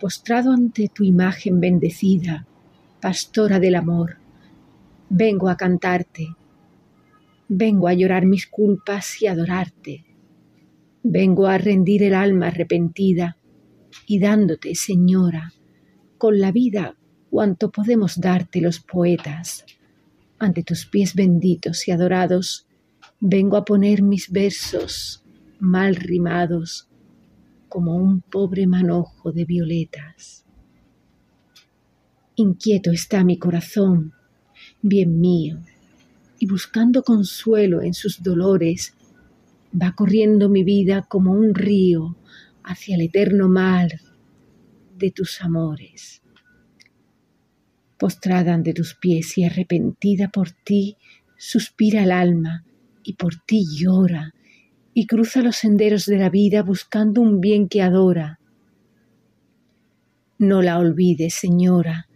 Postrado 0.00 0.50
ante 0.50 0.88
tu 0.88 1.04
imagen 1.04 1.60
bendecida, 1.60 2.46
pastora 3.02 3.60
del 3.60 3.74
amor, 3.74 4.16
vengo 5.10 5.50
a 5.50 5.58
cantarte, 5.58 6.28
vengo 7.48 7.86
a 7.86 7.92
llorar 7.92 8.24
mis 8.24 8.46
culpas 8.46 9.20
y 9.20 9.26
adorarte, 9.26 10.06
vengo 11.02 11.48
a 11.48 11.58
rendir 11.58 12.02
el 12.02 12.14
alma 12.14 12.46
arrepentida 12.46 13.36
y 14.06 14.18
dándote, 14.18 14.74
Señora, 14.74 15.52
con 16.18 16.38
la 16.38 16.52
vida 16.52 16.96
cuanto 17.30 17.70
podemos 17.70 18.20
darte 18.20 18.60
los 18.60 18.80
poetas, 18.80 19.64
ante 20.38 20.62
tus 20.62 20.86
pies 20.86 21.14
benditos 21.14 21.88
y 21.88 21.90
adorados, 21.90 22.66
vengo 23.20 23.56
a 23.56 23.64
poner 23.64 24.02
mis 24.02 24.30
versos 24.30 25.24
mal 25.58 25.96
rimados 25.96 26.88
como 27.68 27.96
un 27.96 28.20
pobre 28.20 28.66
manojo 28.66 29.32
de 29.32 29.44
violetas. 29.44 30.44
Inquieto 32.36 32.90
está 32.90 33.24
mi 33.24 33.38
corazón, 33.38 34.12
bien 34.82 35.20
mío, 35.20 35.58
y 36.38 36.46
buscando 36.46 37.02
consuelo 37.02 37.82
en 37.82 37.94
sus 37.94 38.22
dolores, 38.22 38.94
va 39.74 39.94
corriendo 39.94 40.48
mi 40.48 40.62
vida 40.62 41.06
como 41.08 41.32
un 41.32 41.54
río 41.54 42.16
hacia 42.64 42.96
el 42.96 43.02
eterno 43.02 43.48
mar 43.48 43.90
de 44.96 45.10
tus 45.10 45.40
amores. 45.40 46.22
Postrada 47.98 48.54
ante 48.54 48.72
tus 48.72 48.94
pies 48.94 49.38
y 49.38 49.44
arrepentida 49.44 50.28
por 50.28 50.50
ti, 50.50 50.96
suspira 51.36 52.02
el 52.02 52.12
alma 52.12 52.64
y 53.02 53.14
por 53.14 53.36
ti 53.36 53.64
llora 53.70 54.34
y 54.94 55.06
cruza 55.06 55.42
los 55.42 55.56
senderos 55.56 56.06
de 56.06 56.18
la 56.18 56.30
vida 56.30 56.62
buscando 56.62 57.20
un 57.20 57.40
bien 57.40 57.68
que 57.68 57.82
adora. 57.82 58.40
No 60.38 60.62
la 60.62 60.78
olvides, 60.78 61.34
Señora, 61.34 62.08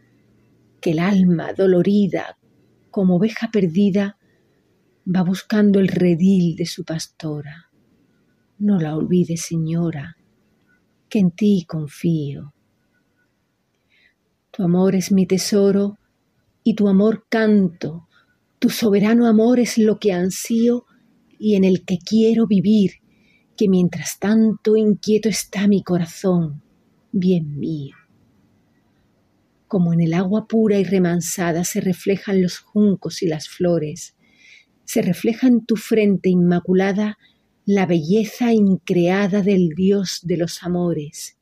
que 0.81 0.91
el 0.93 0.99
alma 0.99 1.53
dolorida, 1.53 2.39
como 2.91 3.17
oveja 3.17 3.51
perdida, 3.51 4.19
va 5.07 5.23
buscando 5.23 5.81
el 5.81 5.89
redil 5.89 6.57
de 6.57 6.67
su 6.67 6.85
pastora. 6.85 7.71
No 8.59 8.79
la 8.79 8.97
olvides, 8.97 9.43
Señora, 9.43 10.18
que 11.09 11.19
en 11.19 11.31
ti 11.31 11.65
confío. 11.67 12.53
Tu 14.51 14.63
amor 14.63 14.95
es 14.95 15.13
mi 15.13 15.27
tesoro 15.27 15.99
y 16.65 16.75
tu 16.75 16.89
amor 16.89 17.27
canto 17.29 18.09
tu 18.59 18.71
soberano 18.71 19.29
amor 19.29 19.61
es 19.61 19.79
lo 19.79 20.01
que 20.01 20.13
ansío 20.13 20.85
y 21.39 21.55
en 21.55 21.63
el 21.63 21.85
que 21.85 21.99
quiero 21.99 22.49
vivir, 22.49 22.95
que 23.57 23.69
mientras 23.69 24.19
tanto 24.19 24.77
inquieto 24.77 25.29
está 25.29 25.69
mi 25.69 25.85
corazón, 25.85 26.61
bien 27.13 27.57
mío. 27.61 27.95
Como 29.69 29.93
en 29.93 30.01
el 30.01 30.13
agua 30.13 30.49
pura 30.49 30.79
y 30.79 30.85
remansada 30.85 31.63
se 31.63 31.81
reflejan 31.81 32.43
los 32.43 32.59
juncos 32.59 33.23
y 33.23 33.29
las 33.29 33.49
flores, 33.49 34.17
se 34.85 35.03
refleja 35.03 35.47
en 35.47 35.65
tu 35.65 35.77
frente 35.77 36.29
inmaculada 36.29 37.17
la 37.71 37.85
belleza 37.85 38.51
increada 38.55 39.43
del 39.43 39.69
Dios 39.77 40.21
de 40.23 40.39
los 40.39 40.63
amores. 40.63 41.37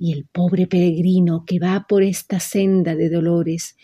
Y 0.00 0.12
el 0.12 0.24
pobre 0.24 0.66
peregrino 0.66 1.44
que 1.46 1.60
va 1.60 1.86
por 1.88 2.02
esta 2.02 2.40
senda 2.40 2.96
de 2.96 3.08
dolores 3.08 3.76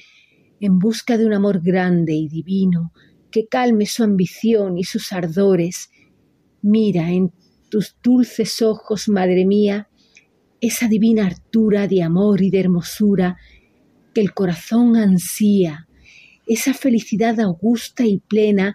en 0.58 0.80
busca 0.80 1.16
de 1.16 1.24
un 1.24 1.32
amor 1.32 1.62
grande 1.62 2.12
y 2.14 2.26
divino 2.26 2.92
que 3.30 3.46
calme 3.46 3.86
su 3.86 4.02
ambición 4.02 4.78
y 4.78 4.82
sus 4.82 5.12
ardores. 5.12 5.90
Mira 6.60 7.12
en 7.12 7.30
tus 7.70 7.96
dulces 8.02 8.60
ojos, 8.60 9.08
Madre 9.08 9.46
mía, 9.46 9.88
esa 10.60 10.88
divina 10.88 11.26
hartura 11.26 11.86
de 11.86 12.02
amor 12.02 12.42
y 12.42 12.50
de 12.50 12.58
hermosura 12.58 13.36
que 14.12 14.22
el 14.22 14.34
corazón 14.34 14.96
ansía, 14.96 15.86
esa 16.48 16.74
felicidad 16.74 17.38
augusta 17.38 18.04
y 18.04 18.18
plena 18.18 18.74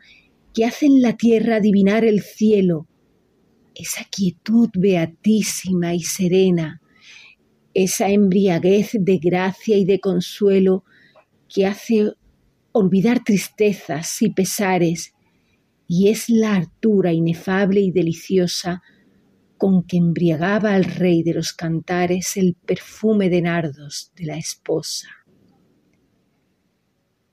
que 0.54 0.66
hace 0.66 0.86
en 0.86 1.02
la 1.02 1.16
tierra 1.18 1.58
adivinar 1.58 2.04
el 2.06 2.22
cielo, 2.22 2.88
esa 3.76 4.04
quietud 4.06 4.70
beatísima 4.74 5.94
y 5.94 6.02
serena, 6.02 6.82
esa 7.74 8.10
embriaguez 8.10 8.92
de 8.94 9.18
gracia 9.18 9.78
y 9.78 9.86
de 9.86 10.00
consuelo 10.00 10.84
que 11.48 11.66
hace 11.66 12.14
olvidar 12.74 13.24
tristezas 13.24 14.22
y 14.22 14.30
pesares, 14.30 15.14
y 15.88 16.10
es 16.10 16.30
la 16.30 16.56
hartura 16.56 17.12
inefable 17.12 17.82
y 17.82 17.92
deliciosa 17.92 18.82
con 19.58 19.84
que 19.84 19.98
embriagaba 19.98 20.74
al 20.74 20.86
rey 20.86 21.22
de 21.22 21.34
los 21.34 21.54
cantares 21.54 22.36
el 22.38 22.56
perfume 22.56 23.30
de 23.30 23.42
nardos 23.42 24.12
de 24.16 24.26
la 24.26 24.38
esposa. 24.38 25.10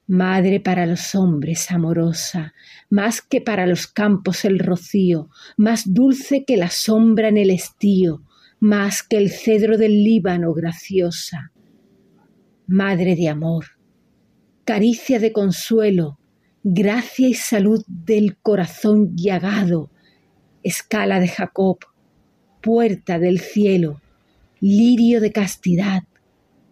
Madre 0.08 0.58
para 0.58 0.86
los 0.86 1.14
hombres 1.14 1.70
amorosa, 1.70 2.54
más 2.88 3.20
que 3.20 3.42
para 3.42 3.66
los 3.66 3.86
campos 3.86 4.46
el 4.46 4.58
rocío, 4.58 5.28
más 5.58 5.92
dulce 5.92 6.46
que 6.46 6.56
la 6.56 6.70
sombra 6.70 7.28
en 7.28 7.36
el 7.36 7.50
estío, 7.50 8.22
más 8.58 9.02
que 9.02 9.18
el 9.18 9.30
cedro 9.30 9.76
del 9.76 10.02
Líbano 10.02 10.54
graciosa. 10.54 11.52
Madre 12.66 13.16
de 13.16 13.28
amor, 13.28 13.66
caricia 14.64 15.20
de 15.20 15.30
consuelo, 15.30 16.18
gracia 16.62 17.28
y 17.28 17.34
salud 17.34 17.84
del 17.86 18.38
corazón 18.38 19.14
llagado, 19.14 19.90
escala 20.62 21.20
de 21.20 21.28
Jacob, 21.28 21.80
puerta 22.62 23.18
del 23.18 23.40
cielo, 23.40 24.00
lirio 24.58 25.20
de 25.20 25.32
castidad, 25.32 26.04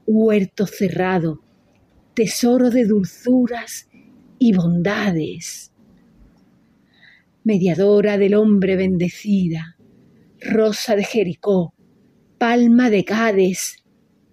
huerto 0.06 0.66
cerrado, 0.66 1.42
tesoro 2.16 2.70
de 2.70 2.86
dulzuras 2.86 3.88
y 4.38 4.54
bondades. 4.54 5.70
Mediadora 7.44 8.16
del 8.16 8.34
hombre 8.34 8.74
bendecida, 8.74 9.76
rosa 10.40 10.96
de 10.96 11.04
Jericó, 11.04 11.74
palma 12.38 12.88
de 12.88 13.04
Cades, 13.04 13.84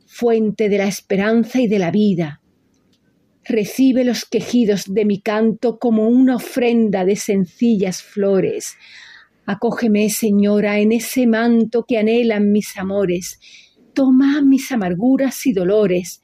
fuente 0.07 0.69
de 0.69 0.77
la 0.77 0.87
esperanza 0.87 1.59
y 1.59 1.67
de 1.67 1.79
la 1.79 1.91
vida, 1.91 2.39
Recibe 3.45 4.05
los 4.05 4.23
quejidos 4.23 4.85
de 4.87 5.03
mi 5.03 5.19
canto 5.19 5.77
como 5.77 6.07
una 6.07 6.37
ofrenda 6.37 7.03
de 7.03 7.17
sencillas 7.17 8.01
flores. 8.01 8.77
Acógeme, 9.45 10.09
Señora, 10.09 10.79
en 10.79 10.93
ese 10.93 11.27
manto 11.27 11.83
que 11.85 11.97
anhelan 11.97 12.53
mis 12.53 12.77
amores. 12.77 13.41
Toma 13.93 14.41
mis 14.41 14.71
amarguras 14.71 15.45
y 15.45 15.51
dolores. 15.51 16.22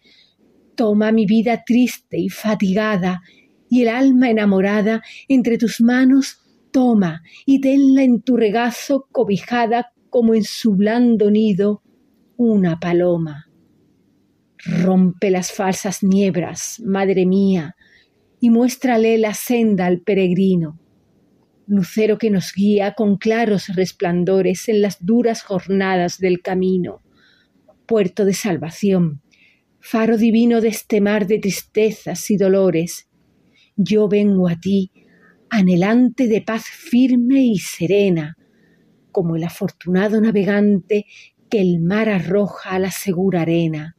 Toma 0.79 1.11
mi 1.11 1.25
vida 1.25 1.65
triste 1.65 2.17
y 2.17 2.29
fatigada, 2.29 3.21
y 3.69 3.81
el 3.81 3.89
alma 3.89 4.29
enamorada 4.29 5.03
entre 5.27 5.57
tus 5.57 5.81
manos 5.81 6.39
toma 6.71 7.21
y 7.45 7.59
tenla 7.59 8.03
en 8.03 8.21
tu 8.21 8.37
regazo 8.37 9.05
cobijada 9.11 9.91
como 10.09 10.35
en 10.35 10.45
su 10.45 10.75
blando 10.77 11.31
nido 11.31 11.83
una 12.37 12.79
paloma. 12.79 13.49
Rompe 14.57 15.29
las 15.31 15.51
falsas 15.51 16.01
niebras, 16.01 16.81
madre 16.85 17.25
mía, 17.25 17.75
y 18.39 18.49
muéstrale 18.49 19.17
la 19.17 19.33
senda 19.33 19.85
al 19.85 19.99
peregrino. 19.99 20.79
Lucero 21.67 22.17
que 22.17 22.29
nos 22.29 22.53
guía 22.53 22.93
con 22.93 23.17
claros 23.17 23.67
resplandores 23.75 24.69
en 24.69 24.81
las 24.81 25.05
duras 25.05 25.43
jornadas 25.43 26.19
del 26.19 26.41
camino. 26.41 27.01
Puerto 27.85 28.23
de 28.23 28.33
salvación, 28.33 29.21
faro 29.79 30.17
divino 30.17 30.61
de 30.61 30.69
este 30.69 31.01
mar 31.01 31.27
de 31.27 31.39
tristezas 31.39 32.29
y 32.31 32.37
dolores. 32.37 33.09
Yo 33.75 34.07
vengo 34.07 34.47
a 34.49 34.59
ti, 34.59 34.91
anhelante 35.49 36.27
de 36.27 36.41
paz 36.41 36.65
firme 36.65 37.41
y 37.43 37.57
serena, 37.59 38.37
como 39.11 39.35
el 39.35 39.43
afortunado 39.43 40.21
navegante 40.21 41.05
que 41.49 41.61
el 41.61 41.79
mar 41.79 42.09
arroja 42.09 42.71
a 42.71 42.79
la 42.79 42.91
segura 42.91 43.41
arena. 43.41 43.95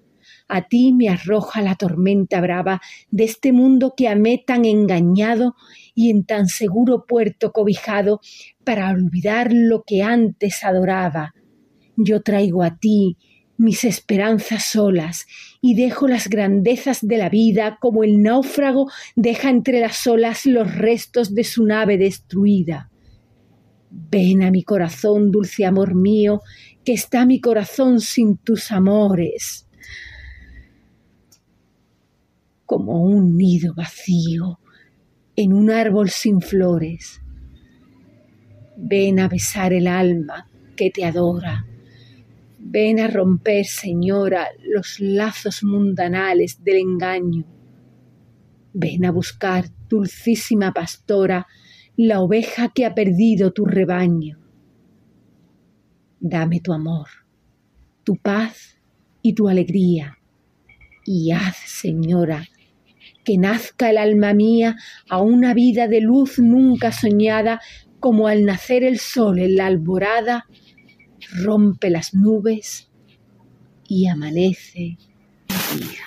A 0.49 0.67
ti 0.67 0.93
me 0.93 1.09
arroja 1.09 1.63
la 1.63 1.77
tormenta 1.77 2.41
brava 2.41 2.81
de 3.11 3.25
este 3.25 3.53
mundo 3.53 3.95
que 3.97 4.09
amé 4.09 4.43
tan 4.45 4.65
engañado 4.65 5.55
y 5.95 6.11
en 6.11 6.25
tan 6.25 6.49
seguro 6.49 7.07
puerto 7.07 7.53
cobijado 7.53 8.21
para 8.65 8.91
olvidar 8.91 9.53
lo 9.53 9.85
que 9.87 10.03
antes 10.03 10.65
adoraba. 10.65 11.35
Yo 11.97 12.23
traigo 12.23 12.63
a 12.63 12.79
ti 12.79 13.17
mis 13.61 13.85
esperanzas 13.85 14.65
solas 14.65 15.27
y 15.61 15.75
dejo 15.75 16.09
las 16.09 16.29
grandezas 16.29 17.07
de 17.07 17.19
la 17.19 17.29
vida 17.29 17.77
como 17.79 18.05
el 18.05 18.23
náufrago 18.23 18.91
deja 19.17 19.51
entre 19.51 19.81
las 19.81 20.07
olas 20.07 20.47
los 20.47 20.75
restos 20.77 21.35
de 21.35 21.45
su 21.45 21.67
nave 21.67 21.99
destruida. 21.99 22.91
Ven 23.91 24.43
a 24.45 24.51
mi 24.51 24.63
corazón, 24.63 25.31
dulce 25.31 25.67
amor 25.67 25.95
mío, 25.95 26.41
que 26.87 26.95
está 26.95 27.27
mi 27.27 27.39
corazón 27.39 28.01
sin 28.01 28.39
tus 28.39 28.73
amores. 28.73 29.69
Como 32.65 33.05
un 33.05 33.37
nido 33.37 33.75
vacío 33.75 34.59
en 35.37 35.53
un 35.53 35.71
árbol 35.71 36.09
sin 36.09 36.41
flores. 36.41 37.21
Ven 38.79 39.21
a 39.21 39.29
besar 39.29 39.75
el 39.75 39.87
alma 39.87 40.49
que 40.77 40.91
te 40.91 41.05
adora. 41.05 41.67
Ven 42.63 43.01
a 43.01 43.09
romper, 43.09 43.65
Señora, 43.65 44.49
los 44.63 45.01
lazos 45.01 45.65
mundanales 45.65 46.63
del 46.63 46.77
engaño. 46.77 47.45
Ven 48.75 49.07
a 49.07 49.11
buscar, 49.11 49.65
dulcísima 49.89 50.73
pastora, 50.73 51.47
la 51.97 52.21
oveja 52.21 52.71
que 52.75 52.85
ha 52.85 52.95
perdido 52.95 53.53
tu 53.53 53.65
rebaño. 53.65 54.39
Dame 56.21 56.61
tu 56.61 56.75
amor, 56.75 57.09
tu 58.05 58.17
paz 58.17 58.77
y 59.23 59.33
tu 59.33 59.49
alegría, 59.49 60.19
y 61.07 61.33
haz, 61.33 61.57
Señora, 61.57 62.47
que 63.25 63.39
nazca 63.39 63.89
el 63.89 63.97
alma 63.97 64.35
mía 64.35 64.77
a 65.09 65.23
una 65.23 65.55
vida 65.55 65.89
de 65.89 66.03
luz 66.03 66.39
nunca 66.39 66.93
soñada, 66.93 67.61
como 68.01 68.29
al 68.29 68.45
nacer 68.45 68.85
el 68.85 68.99
sol 68.99 69.39
en 69.39 69.57
la 69.57 69.67
alborada, 69.67 70.47
rompe 71.33 71.91
las 71.91 72.15
nubes 72.15 72.91
y 73.87 74.07
amanece 74.09 74.99
el 75.73 75.81
día. 75.81 76.05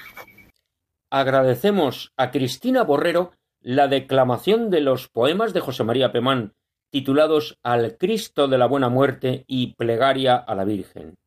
Agradecemos 1.10 2.12
a 2.18 2.32
Cristina 2.32 2.84
Borrero 2.84 3.32
la 3.62 3.88
declamación 3.88 4.70
de 4.70 4.82
los 4.82 5.08
poemas 5.08 5.54
de 5.54 5.60
José 5.60 5.84
María 5.84 6.12
Pemán, 6.12 6.54
titulados 6.90 7.58
Al 7.64 7.98
Cristo 7.98 8.48
de 8.48 8.58
la 8.58 8.68
Buena 8.68 8.90
Muerte 8.90 9.46
y 9.48 9.74
Plegaria 9.76 10.36
a 10.36 10.56
la 10.56 10.64
Virgen. 10.64 11.18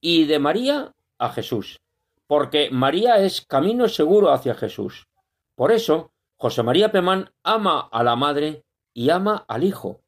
Y 0.00 0.24
de 0.24 0.38
María 0.38 0.94
a 1.18 1.30
Jesús, 1.30 1.80
porque 2.26 2.70
María 2.70 3.18
es 3.18 3.40
camino 3.42 3.88
seguro 3.88 4.32
hacia 4.32 4.54
Jesús. 4.54 5.08
Por 5.54 5.72
eso, 5.72 6.10
José 6.36 6.62
María 6.62 6.90
Pemán 6.90 7.30
ama 7.42 7.88
a 7.92 8.02
la 8.02 8.16
Madre 8.16 8.64
y 8.94 9.10
ama 9.10 9.44
al 9.48 9.64
Hijo. 9.64 10.00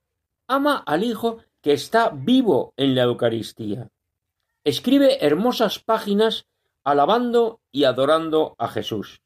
Ama 0.46 0.82
al 0.86 1.04
Hijo 1.04 1.38
que 1.64 1.72
está 1.72 2.10
vivo 2.10 2.74
en 2.76 2.94
la 2.94 3.02
Eucaristía. 3.04 3.88
Escribe 4.64 5.24
hermosas 5.24 5.78
páginas 5.78 6.44
alabando 6.84 7.62
y 7.72 7.84
adorando 7.84 8.54
a 8.58 8.68
Jesús. 8.68 9.22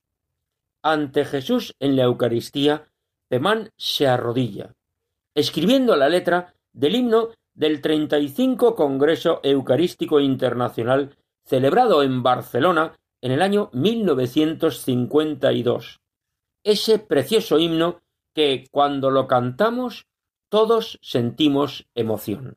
Ante 0.81 1.25
Jesús 1.25 1.75
en 1.81 1.97
la 1.97 2.05
Eucaristía, 2.05 2.93
Pemán 3.27 3.71
se 3.77 4.07
arrodilla, 4.07 4.77
escribiendo 5.35 5.97
la 5.97 6.09
letra 6.09 6.55
del 6.73 6.95
himno 6.95 7.31
del 7.55 7.81
35 7.81 8.77
Congreso 8.77 9.41
Eucarístico 9.43 10.21
Internacional 10.21 11.17
celebrado 11.45 12.05
en 12.05 12.23
Barcelona 12.23 12.97
en 13.21 13.33
el 13.33 13.43
año 13.43 13.69
1952. 13.73 15.99
Ese 16.63 17.01
precioso 17.01 17.59
himno 17.59 18.01
que 18.33 18.69
cuando 18.71 19.11
lo 19.11 19.27
cantamos 19.27 20.07
todos 20.49 20.99
sentimos 21.03 21.89
emoción. 21.95 22.57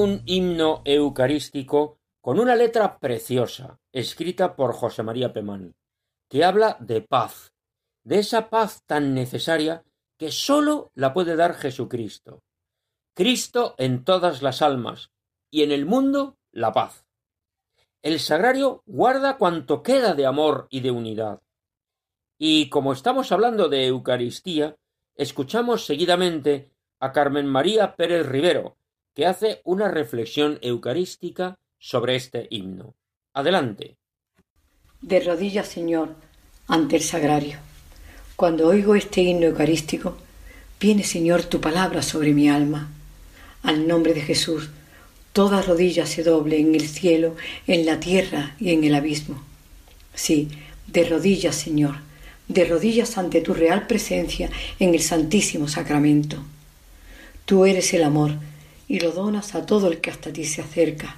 Un 0.00 0.22
himno 0.24 0.80
eucarístico 0.86 1.98
con 2.22 2.40
una 2.40 2.56
letra 2.56 2.98
preciosa, 2.98 3.78
escrita 3.92 4.56
por 4.56 4.72
José 4.72 5.02
María 5.02 5.32
Pemán, 5.32 5.74
que 6.28 6.42
habla 6.42 6.78
de 6.80 7.02
paz, 7.02 7.52
de 8.02 8.18
esa 8.18 8.48
paz 8.48 8.82
tan 8.86 9.12
necesaria 9.14 9.84
que 10.18 10.32
sólo 10.32 10.90
la 10.94 11.12
puede 11.12 11.36
dar 11.36 11.54
Jesucristo. 11.54 12.42
Cristo 13.14 13.74
en 13.76 14.04
todas 14.04 14.40
las 14.40 14.62
almas 14.62 15.10
y 15.50 15.64
en 15.64 15.72
el 15.72 15.84
mundo 15.84 16.38
la 16.50 16.72
paz. 16.72 17.04
El 18.02 18.20
sagrario 18.20 18.82
guarda 18.86 19.36
cuanto 19.36 19.82
queda 19.82 20.14
de 20.14 20.24
amor 20.24 20.66
y 20.70 20.80
de 20.80 20.90
unidad. 20.90 21.42
Y 22.38 22.70
como 22.70 22.94
estamos 22.94 23.32
hablando 23.32 23.68
de 23.68 23.86
Eucaristía, 23.86 24.76
escuchamos 25.14 25.84
seguidamente 25.84 26.70
a 27.00 27.12
Carmen 27.12 27.46
María 27.46 27.96
Pérez 27.96 28.26
Rivero, 28.26 28.78
que 29.20 29.26
hace 29.26 29.60
una 29.64 29.90
reflexión 29.90 30.58
eucarística 30.62 31.58
sobre 31.78 32.16
este 32.16 32.46
himno. 32.48 32.94
Adelante. 33.34 33.98
De 35.02 35.20
rodillas, 35.20 35.68
Señor, 35.68 36.16
ante 36.66 36.96
el 36.96 37.02
sagrario. 37.02 37.58
Cuando 38.34 38.66
oigo 38.66 38.94
este 38.94 39.20
himno 39.20 39.44
eucarístico, 39.44 40.16
viene, 40.80 41.04
Señor, 41.04 41.42
tu 41.42 41.60
palabra 41.60 42.00
sobre 42.00 42.32
mi 42.32 42.48
alma. 42.48 42.90
Al 43.62 43.86
nombre 43.86 44.14
de 44.14 44.22
Jesús, 44.22 44.70
toda 45.34 45.60
rodilla 45.60 46.06
se 46.06 46.22
doble 46.22 46.58
en 46.58 46.74
el 46.74 46.88
cielo, 46.88 47.36
en 47.66 47.84
la 47.84 48.00
tierra 48.00 48.56
y 48.58 48.70
en 48.72 48.84
el 48.84 48.94
abismo. 48.94 49.42
Sí, 50.14 50.48
de 50.86 51.04
rodillas, 51.04 51.56
Señor, 51.56 51.96
de 52.48 52.64
rodillas 52.64 53.18
ante 53.18 53.42
tu 53.42 53.52
real 53.52 53.86
presencia 53.86 54.48
en 54.78 54.94
el 54.94 55.02
Santísimo 55.02 55.68
Sacramento. 55.68 56.38
Tú 57.44 57.66
eres 57.66 57.92
el 57.92 58.04
amor 58.04 58.48
y 58.90 58.98
lo 58.98 59.12
donas 59.12 59.54
a 59.54 59.64
todo 59.64 59.86
el 59.86 60.00
que 60.00 60.10
hasta 60.10 60.32
ti 60.32 60.44
se 60.44 60.62
acerca. 60.62 61.14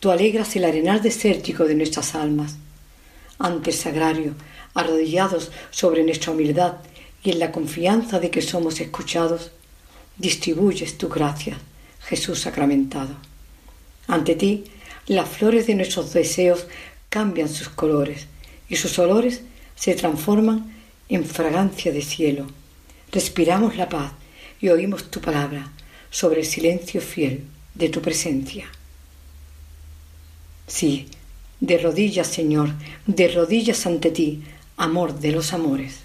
Tú 0.00 0.10
alegras 0.10 0.56
el 0.56 0.64
arenal 0.64 1.02
desértico 1.02 1.66
de 1.66 1.74
nuestras 1.74 2.14
almas. 2.14 2.56
Ante 3.38 3.68
el 3.68 3.76
sagrario, 3.76 4.34
arrodillados 4.72 5.50
sobre 5.70 6.02
nuestra 6.04 6.32
humildad 6.32 6.76
y 7.22 7.32
en 7.32 7.38
la 7.38 7.52
confianza 7.52 8.18
de 8.18 8.30
que 8.30 8.40
somos 8.40 8.80
escuchados, 8.80 9.50
distribuyes 10.16 10.96
tu 10.96 11.10
gracia, 11.10 11.58
Jesús 12.00 12.40
sacramentado. 12.40 13.14
Ante 14.06 14.34
ti, 14.34 14.64
las 15.06 15.28
flores 15.28 15.66
de 15.66 15.74
nuestros 15.74 16.14
deseos 16.14 16.66
cambian 17.10 17.50
sus 17.50 17.68
colores 17.68 18.26
y 18.70 18.76
sus 18.76 18.98
olores 18.98 19.42
se 19.74 19.94
transforman 19.94 20.74
en 21.10 21.26
fragancia 21.26 21.92
de 21.92 22.00
cielo. 22.00 22.46
Respiramos 23.12 23.76
la 23.76 23.90
paz 23.90 24.12
y 24.62 24.70
oímos 24.70 25.10
tu 25.10 25.20
palabra 25.20 25.70
sobre 26.10 26.40
el 26.40 26.46
silencio 26.46 27.00
fiel 27.00 27.46
de 27.74 27.88
tu 27.88 28.00
presencia. 28.00 28.66
Sí, 30.66 31.08
de 31.60 31.78
rodillas, 31.78 32.26
Señor, 32.26 32.70
de 33.06 33.28
rodillas 33.28 33.86
ante 33.86 34.10
ti, 34.10 34.42
amor 34.76 35.14
de 35.14 35.32
los 35.32 35.52
amores. 35.52 36.04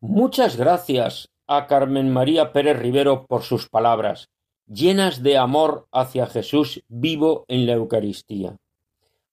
Muchas 0.00 0.56
gracias 0.56 1.28
a 1.46 1.66
Carmen 1.66 2.12
María 2.12 2.52
Pérez 2.52 2.78
Rivero 2.78 3.26
por 3.26 3.42
sus 3.42 3.68
palabras, 3.68 4.30
llenas 4.66 5.22
de 5.22 5.36
amor 5.36 5.86
hacia 5.92 6.26
Jesús 6.26 6.82
vivo 6.88 7.44
en 7.48 7.66
la 7.66 7.74
Eucaristía. 7.74 8.56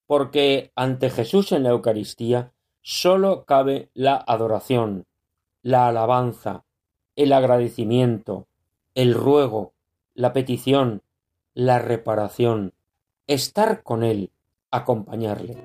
Porque 0.05 0.71
ante 0.75 1.09
Jesús 1.09 1.51
en 1.51 1.63
la 1.63 1.69
Eucaristía 1.69 2.53
sólo 2.81 3.45
cabe 3.45 3.89
la 3.93 4.15
adoración, 4.15 5.05
la 5.61 5.87
alabanza, 5.87 6.65
el 7.15 7.33
agradecimiento, 7.33 8.47
el 8.95 9.13
ruego, 9.13 9.73
la 10.17 10.33
petición, 10.33 11.03
la 11.53 11.77
reparación, 11.77 12.73
estar 13.27 13.83
con 13.83 14.03
Él, 14.03 14.31
acompañarle. 14.71 15.55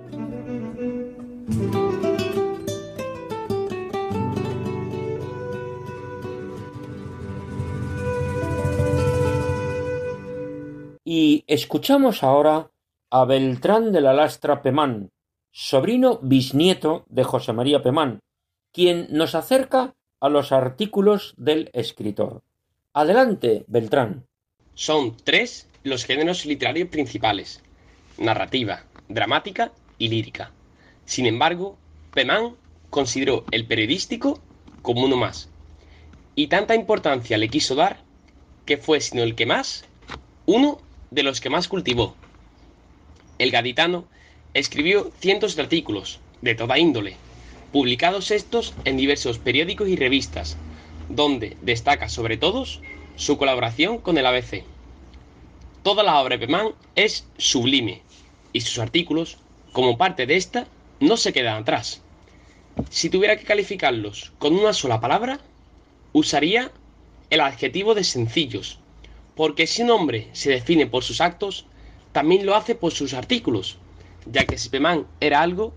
Y 11.03 11.45
escuchamos 11.47 12.23
ahora 12.23 12.71
a 13.09 13.25
Beltrán 13.25 13.91
de 13.91 14.03
la 14.03 14.13
Lastra 14.13 14.61
Pemán, 14.61 15.13
sobrino 15.51 16.19
bisnieto 16.21 17.07
de 17.09 17.25
José 17.25 17.55
María 17.55 17.83
Pemán, 17.83 18.21
quien 18.71 19.07
nos 19.13 19.35
acerca 19.35 19.95
a 20.21 20.29
los 20.29 20.53
artículos 20.53 21.33
del 21.39 21.71
escritor. 21.73 22.43
Adelante, 22.93 23.65
Beltrán. 23.67 24.27
Son 24.75 25.17
tres 25.25 25.69
los 25.83 26.05
géneros 26.05 26.47
literarios 26.47 26.89
principales, 26.89 27.63
narrativa, 28.17 28.87
dramática 29.09 29.73
y 29.99 30.09
lírica. 30.09 30.53
Sin 31.05 31.27
embargo, 31.27 31.79
Pemán 32.15 32.57
consideró 32.89 33.47
el 33.51 33.67
periodístico 33.67 34.41
como 34.81 35.05
uno 35.05 35.17
más, 35.17 35.51
y 36.35 36.47
tanta 36.47 36.75
importancia 36.75 37.37
le 37.37 37.51
quiso 37.51 37.75
dar 37.75 38.05
que 38.65 38.79
fue 38.79 39.01
sino 39.01 39.23
el 39.23 39.35
que 39.35 39.47
más, 39.47 39.85
uno 40.47 40.81
de 41.11 41.23
los 41.23 41.41
que 41.41 41.51
más 41.51 41.69
cultivó. 41.69 42.17
El 43.39 43.51
gaditano 43.51 44.09
escribió 44.55 45.13
cientos 45.19 45.57
de 45.57 45.63
artículos, 45.63 46.21
de 46.41 46.55
toda 46.55 46.79
índole, 46.79 47.17
publicados 47.71 48.31
estos 48.31 48.75
en 48.85 48.97
diversos 48.97 49.39
periódicos 49.39 49.89
y 49.89 49.97
revistas, 49.97 50.57
donde 51.09 51.59
destaca 51.61 52.09
sobre 52.09 52.37
todos 52.37 52.81
su 53.17 53.39
colaboración 53.39 53.99
con 53.99 54.19
el 54.19 54.27
ABC. 54.27 54.65
Toda 55.83 56.03
la 56.03 56.21
obra 56.21 56.37
de 56.37 56.47
Pemán 56.47 56.69
es 56.95 57.27
sublime, 57.39 58.03
y 58.53 58.61
sus 58.61 58.79
artículos, 58.79 59.39
como 59.73 59.99
parte 59.99 60.27
de 60.27 60.37
esta, 60.37 60.67
no 61.01 61.17
se 61.17 61.33
quedan 61.33 61.63
atrás. 61.63 62.03
Si 62.91 63.11
tuviera 63.11 63.37
que 63.37 63.45
calificarlos 63.45 64.33
con 64.39 64.55
una 64.55 64.73
sola 64.73 65.01
palabra, 65.01 65.41
usaría 66.13 66.71
el 67.31 67.41
adjetivo 67.41 67.95
de 67.95 68.05
sencillos, 68.05 68.79
porque 69.35 69.67
si 69.67 69.83
un 69.83 69.91
hombre 69.91 70.29
se 70.33 70.51
define 70.51 70.87
por 70.87 71.03
sus 71.03 71.21
actos, 71.21 71.67
también 72.13 72.47
lo 72.47 72.55
hace 72.55 72.75
por 72.75 72.93
sus 72.93 73.15
artículos, 73.15 73.79
ya 74.27 74.45
que 74.45 74.59
si 74.59 74.69
Pemán 74.69 75.07
era 75.21 75.41
algo, 75.41 75.75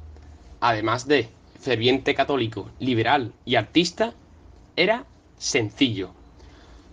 además 0.60 1.08
de 1.08 1.30
ferviente 1.60 2.14
católico, 2.14 2.70
liberal 2.80 3.34
y 3.46 3.56
artista, 3.56 4.14
era 4.76 5.06
sencillo. 5.38 6.14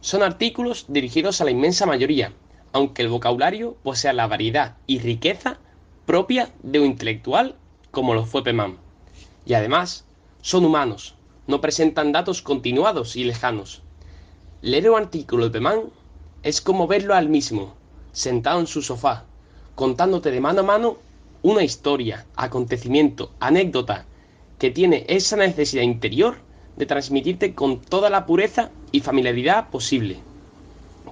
Son 0.03 0.25
artículos 0.25 0.87
dirigidos 0.89 1.41
a 1.41 1.45
la 1.45 1.53
inmensa 1.53 1.87
mayoría, 1.87 2.33
aunque 2.73 3.03
el 3.03 3.09
vocabulario 3.09 3.77
posea 3.85 4.13
la 4.13 4.27
variedad 4.27 4.77
y 4.89 4.99
riqueza 4.99 5.61
propia 6.07 6.51
de 6.65 6.81
un 6.81 6.87
intelectual 6.87 7.55
como 7.93 8.13
lo 8.13 8.27
fue 8.27 8.43
Pemán. 8.43 8.79
Y 9.47 9.55
además, 9.55 10.05
son 10.41 10.65
humanos, 10.65 11.15
no 11.47 11.61
presentan 11.61 12.11
datos 12.11 12.43
continuados 12.43 13.15
y 13.15 13.23
lejanos. 13.23 13.83
Leer 14.61 14.91
un 14.91 14.99
artículo 14.99 15.45
de 15.45 15.51
Pemán 15.53 15.83
es 16.43 16.61
como 16.61 16.89
verlo 16.89 17.15
al 17.15 17.29
mismo, 17.29 17.75
sentado 18.11 18.59
en 18.59 18.67
su 18.67 18.83
sofá, 18.83 19.25
contándote 19.77 20.33
de 20.33 20.41
mano 20.41 20.63
a 20.63 20.65
mano 20.65 20.97
una 21.43 21.63
historia, 21.63 22.27
acontecimiento, 22.35 23.31
anécdota 23.39 24.07
que 24.59 24.73
tiene 24.73 25.05
esa 25.07 25.37
necesidad 25.37 25.85
interior 25.85 26.39
de 26.77 26.87
transmitirte 26.87 27.55
con 27.55 27.81
toda 27.81 28.11
la 28.11 28.27
pureza 28.27 28.73
y 28.93 29.01
familiaridad 29.01 29.71
posible. 29.71 30.21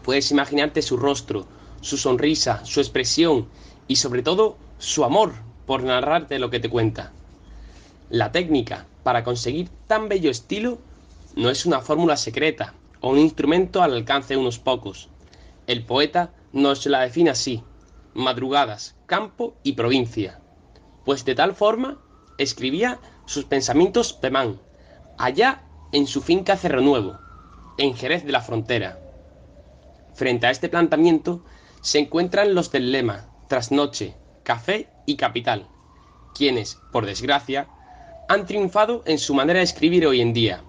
Puedes 0.04 0.30
imaginarte 0.30 0.82
su 0.82 0.96
rostro, 0.96 1.46
su 1.80 1.96
sonrisa, 1.96 2.64
su 2.64 2.80
expresión 2.80 3.48
y 3.88 3.96
sobre 3.96 4.22
todo 4.22 4.56
su 4.78 5.04
amor 5.04 5.32
por 5.66 5.82
narrarte 5.82 6.38
lo 6.38 6.50
que 6.50 6.60
te 6.60 6.70
cuenta. 6.70 7.12
La 8.10 8.32
técnica 8.32 8.86
para 9.02 9.24
conseguir 9.24 9.68
tan 9.86 10.08
bello 10.08 10.30
estilo 10.30 10.78
no 11.36 11.50
es 11.50 11.66
una 11.66 11.80
fórmula 11.80 12.16
secreta 12.16 12.74
o 13.00 13.10
un 13.10 13.18
instrumento 13.18 13.82
al 13.82 13.94
alcance 13.94 14.34
de 14.34 14.40
unos 14.40 14.58
pocos. 14.58 15.08
El 15.66 15.84
poeta 15.84 16.32
nos 16.52 16.86
la 16.86 17.00
define 17.00 17.30
así, 17.30 17.62
madrugadas, 18.14 18.96
campo 19.06 19.54
y 19.62 19.72
provincia, 19.72 20.40
pues 21.04 21.24
de 21.24 21.34
tal 21.34 21.54
forma 21.54 21.98
escribía 22.38 22.98
sus 23.26 23.44
pensamientos 23.44 24.12
Pemán, 24.12 24.58
allá 25.18 25.62
en 25.92 26.06
su 26.06 26.20
finca 26.20 26.56
Cerro 26.56 26.80
Nuevo, 26.80 27.18
en 27.78 27.94
Jerez 27.94 28.24
de 28.24 28.32
la 28.32 28.40
Frontera. 28.40 28.98
Frente 30.14 30.46
a 30.46 30.50
este 30.50 30.68
planteamiento 30.68 31.42
se 31.80 31.98
encuentran 31.98 32.54
los 32.54 32.70
del 32.70 32.92
lema 32.92 33.26
Trasnoche, 33.48 34.14
Café 34.42 34.88
y 35.06 35.16
Capital, 35.16 35.66
quienes, 36.34 36.78
por 36.92 37.06
desgracia, 37.06 37.68
han 38.28 38.46
triunfado 38.46 39.02
en 39.06 39.18
su 39.18 39.34
manera 39.34 39.58
de 39.58 39.64
escribir 39.64 40.06
hoy 40.06 40.20
en 40.20 40.32
día. 40.32 40.62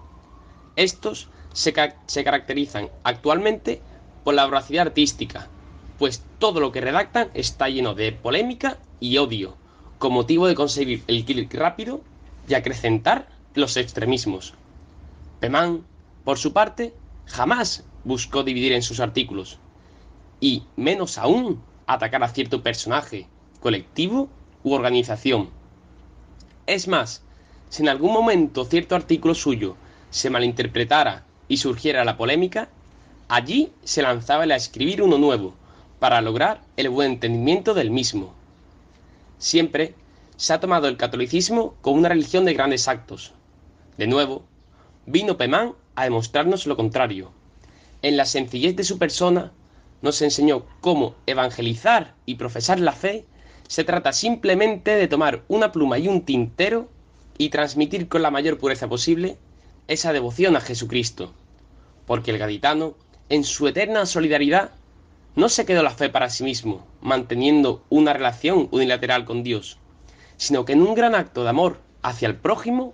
Estos 0.76 1.28
se, 1.52 1.72
caracterizan 1.72 2.88
actualmente 3.04 3.80
por 4.24 4.34
la 4.34 4.44
voracidad 4.46 4.86
artística, 4.88 5.48
pues 5.98 6.22
todo 6.38 6.60
lo 6.60 6.72
que 6.72 6.80
redactan 6.80 7.30
está 7.34 7.68
lleno 7.68 7.94
de 7.94 8.12
polémica 8.12 8.78
y 9.00 9.18
odio, 9.18 9.56
con 9.98 10.12
motivo 10.12 10.46
de 10.46 10.54
conseguir 10.54 11.04
el 11.06 11.24
clic 11.24 11.54
rápido 11.54 12.00
y 12.48 12.54
acrecentar 12.54 13.28
los 13.54 13.76
extremismos. 13.76 14.54
Pemán, 15.40 15.84
por 16.24 16.38
su 16.38 16.52
parte, 16.52 16.94
jamás 17.26 17.84
buscó 18.04 18.42
dividir 18.42 18.72
en 18.72 18.82
sus 18.82 19.00
artículos. 19.00 19.58
y, 20.40 20.64
menos 20.74 21.18
aún, 21.18 21.62
atacar 21.86 22.24
a 22.24 22.28
cierto 22.28 22.64
personaje, 22.64 23.28
colectivo 23.60 24.28
u 24.64 24.72
organización. 24.72 25.50
Es 26.66 26.88
más, 26.88 27.22
si 27.68 27.82
en 27.82 27.88
algún 27.88 28.12
momento 28.12 28.64
cierto 28.64 28.96
artículo 28.96 29.34
suyo 29.34 29.76
se 30.10 30.30
malinterpretara 30.30 31.24
y 31.46 31.58
surgiera 31.58 32.04
la 32.04 32.16
polémica, 32.16 32.68
allí 33.28 33.72
se 33.84 34.02
lanzaba 34.02 34.42
a 34.42 34.56
escribir 34.56 35.00
uno 35.00 35.16
nuevo, 35.16 35.54
para 36.02 36.20
lograr 36.20 36.60
el 36.76 36.88
buen 36.88 37.12
entendimiento 37.12 37.74
del 37.74 37.92
mismo. 37.92 38.34
Siempre 39.38 39.94
se 40.36 40.52
ha 40.52 40.58
tomado 40.58 40.88
el 40.88 40.96
catolicismo 40.96 41.76
como 41.80 41.98
una 41.98 42.08
religión 42.08 42.44
de 42.44 42.54
grandes 42.54 42.88
actos. 42.88 43.32
De 43.96 44.08
nuevo, 44.08 44.42
vino 45.06 45.36
Pemán 45.36 45.74
a 45.94 46.04
demostrarnos 46.04 46.66
lo 46.66 46.76
contrario. 46.76 47.30
En 48.02 48.16
la 48.16 48.26
sencillez 48.26 48.76
de 48.76 48.84
su 48.84 48.98
persona, 48.98 49.52
nos 50.00 50.20
enseñó 50.22 50.66
cómo 50.80 51.14
evangelizar 51.26 52.14
y 52.26 52.34
profesar 52.34 52.80
la 52.80 52.92
fe 52.92 53.24
se 53.68 53.84
trata 53.84 54.12
simplemente 54.12 54.96
de 54.96 55.08
tomar 55.08 55.44
una 55.48 55.72
pluma 55.72 55.98
y 55.98 56.08
un 56.08 56.22
tintero 56.22 56.88
y 57.38 57.48
transmitir 57.48 58.08
con 58.08 58.22
la 58.22 58.30
mayor 58.30 58.58
pureza 58.58 58.88
posible 58.88 59.38
esa 59.88 60.12
devoción 60.12 60.56
a 60.56 60.60
Jesucristo. 60.60 61.32
Porque 62.06 62.32
el 62.32 62.38
gaditano, 62.38 62.94
en 63.28 63.44
su 63.44 63.68
eterna 63.68 64.04
solidaridad, 64.04 64.72
no 65.34 65.48
se 65.48 65.64
quedó 65.64 65.82
la 65.82 65.90
fe 65.90 66.10
para 66.10 66.28
sí 66.28 66.44
mismo, 66.44 66.86
manteniendo 67.00 67.82
una 67.88 68.12
relación 68.12 68.68
unilateral 68.70 69.24
con 69.24 69.42
Dios, 69.42 69.78
sino 70.36 70.64
que 70.64 70.74
en 70.74 70.82
un 70.82 70.94
gran 70.94 71.14
acto 71.14 71.42
de 71.42 71.50
amor 71.50 71.78
hacia 72.02 72.28
el 72.28 72.36
prójimo, 72.36 72.92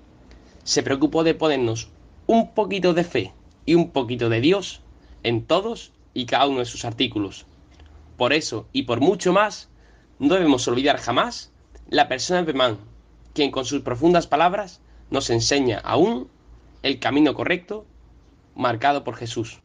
se 0.62 0.82
preocupó 0.82 1.24
de 1.24 1.34
ponernos 1.34 1.88
un 2.28 2.52
poquito 2.52 2.92
de 2.92 3.04
fe 3.04 3.32
y 3.64 3.74
un 3.74 3.90
poquito 3.90 4.28
de 4.28 4.42
Dios 4.42 4.82
en 5.22 5.44
todos 5.44 5.92
y 6.12 6.26
cada 6.26 6.46
uno 6.46 6.58
de 6.58 6.66
sus 6.66 6.84
artículos. 6.84 7.46
Por 8.18 8.34
eso, 8.34 8.66
y 8.72 8.82
por 8.82 9.00
mucho 9.00 9.32
más, 9.32 9.70
no 10.18 10.34
debemos 10.34 10.68
olvidar 10.68 10.98
jamás 10.98 11.50
la 11.88 12.06
persona 12.06 12.40
de 12.40 12.52
Pemán, 12.52 12.78
quien 13.32 13.50
con 13.50 13.64
sus 13.64 13.80
profundas 13.80 14.26
palabras 14.26 14.80
nos 15.10 15.30
enseña 15.30 15.78
aún 15.78 16.28
el 16.82 16.98
camino 16.98 17.32
correcto 17.34 17.86
marcado 18.54 19.04
por 19.04 19.16
Jesús. 19.16 19.60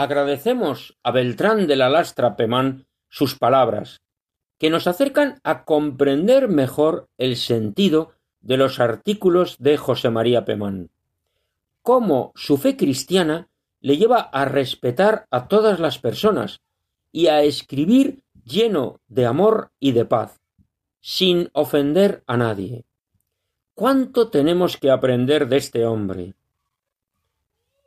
Agradecemos 0.00 0.96
a 1.02 1.10
Beltrán 1.10 1.66
de 1.66 1.74
la 1.74 1.88
Lastra 1.88 2.36
Pemán 2.36 2.86
sus 3.08 3.36
palabras, 3.36 4.00
que 4.56 4.70
nos 4.70 4.86
acercan 4.86 5.40
a 5.42 5.64
comprender 5.64 6.46
mejor 6.46 7.08
el 7.18 7.34
sentido 7.34 8.12
de 8.40 8.58
los 8.58 8.78
artículos 8.78 9.56
de 9.58 9.76
José 9.76 10.10
María 10.10 10.44
Pemán. 10.44 10.90
Cómo 11.82 12.30
su 12.36 12.58
fe 12.58 12.76
cristiana 12.76 13.48
le 13.80 13.96
lleva 13.96 14.20
a 14.20 14.44
respetar 14.44 15.26
a 15.32 15.48
todas 15.48 15.80
las 15.80 15.98
personas 15.98 16.60
y 17.10 17.26
a 17.26 17.42
escribir 17.42 18.22
lleno 18.44 19.00
de 19.08 19.26
amor 19.26 19.72
y 19.80 19.90
de 19.90 20.04
paz, 20.04 20.38
sin 21.00 21.50
ofender 21.54 22.22
a 22.28 22.36
nadie. 22.36 22.84
¿Cuánto 23.74 24.28
tenemos 24.30 24.76
que 24.76 24.92
aprender 24.92 25.48
de 25.48 25.56
este 25.56 25.84
hombre? 25.84 26.36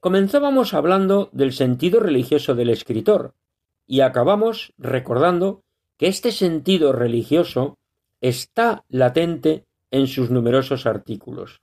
Comenzábamos 0.02 0.74
hablando 0.74 1.30
del 1.32 1.54
sentido 1.54 2.00
religioso 2.00 2.56
del 2.56 2.72
escritor 2.72 3.36
y 3.86 4.02
acabamos 4.02 4.74
recordando 4.80 5.62
que 5.98 6.08
este 6.08 6.32
sentido 6.32 6.92
religioso 6.92 7.78
está 8.20 8.84
latente 8.90 9.64
en 9.92 10.08
sus 10.08 10.32
numerosos 10.32 10.88
artículos. 10.88 11.62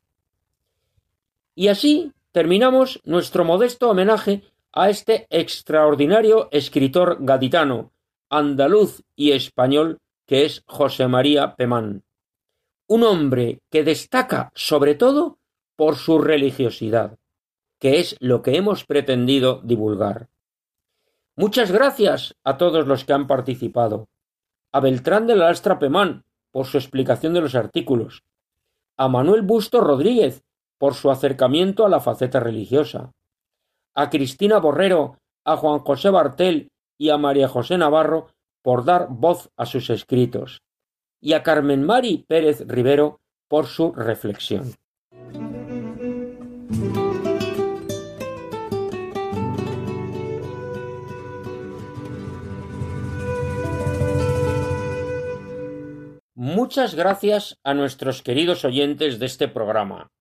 Y 1.57 1.67
así 1.67 2.13
terminamos 2.31 3.01
nuestro 3.05 3.45
modesto 3.45 3.91
homenaje 3.91 4.45
a 4.73 4.89
este 4.89 5.27
extraordinario 5.31 6.49
escritor 6.53 7.17
gaditano, 7.19 7.91
andaluz 8.31 9.03
y 9.17 9.33
español 9.33 9.99
que 10.27 10.45
es 10.45 10.63
José 10.69 11.09
María 11.09 11.57
Pemán. 11.57 12.05
Un 12.87 13.03
hombre 13.03 13.59
que 13.69 13.83
destaca 13.83 14.53
sobre 14.55 14.95
todo 14.95 15.39
por 15.75 15.97
su 15.97 16.21
religiosidad 16.21 17.19
que 17.79 18.01
es 18.01 18.17
lo 18.21 18.43
que 18.43 18.57
hemos 18.57 18.85
pretendido 18.85 19.61
divulgar. 19.63 20.29
Muchas 21.37 21.71
gracias 21.71 22.35
a 22.43 22.57
todos 22.57 22.87
los 22.87 23.05
que 23.05 23.13
han 23.13 23.27
participado. 23.27 24.09
A 24.73 24.81
Beltrán 24.81 25.27
de 25.27 25.37
la 25.37 25.47
Lastra 25.47 25.79
Pemán 25.79 26.25
por 26.51 26.67
su 26.67 26.79
explicación 26.79 27.35
de 27.35 27.41
los 27.41 27.55
artículos. 27.55 28.25
A 28.97 29.09
Manuel 29.09 29.43
Busto 29.43 29.81
Rodríguez 29.81 30.43
por 30.79 30.95
su 30.95 31.11
acercamiento 31.11 31.87
a 31.87 31.89
la 31.89 32.01
faceta 32.01 32.41
religiosa. 32.41 33.13
A 33.95 34.11
Cristina 34.11 34.59
Borrero, 34.59 35.19
a 35.45 35.57
Juan 35.57 35.79
José 35.79 36.11
Bartel 36.11 36.71
y 36.99 37.11
a 37.11 37.19
María 37.19 37.49
José 37.49 37.79
Navarro 37.79 38.29
por 38.63 38.85
dar 38.85 39.07
voz 39.09 39.51
a 39.57 39.67
sus 39.67 39.91
escritos. 39.91 40.63
Y 41.21 41.33
a 41.33 41.43
Carmen 41.43 41.85
Mari 41.85 42.25
Pérez 42.29 42.65
Rivero 42.67 43.21
por 43.49 43.67
su 43.67 43.93
reflexión. 43.93 44.75
Muchas 56.41 56.95
gracias 56.95 57.59
a 57.65 57.75
nuestros 57.75 58.23
queridos 58.23 58.65
oyentes 58.65 59.19
de 59.19 59.27
este 59.27 59.49
programa. 59.49 60.13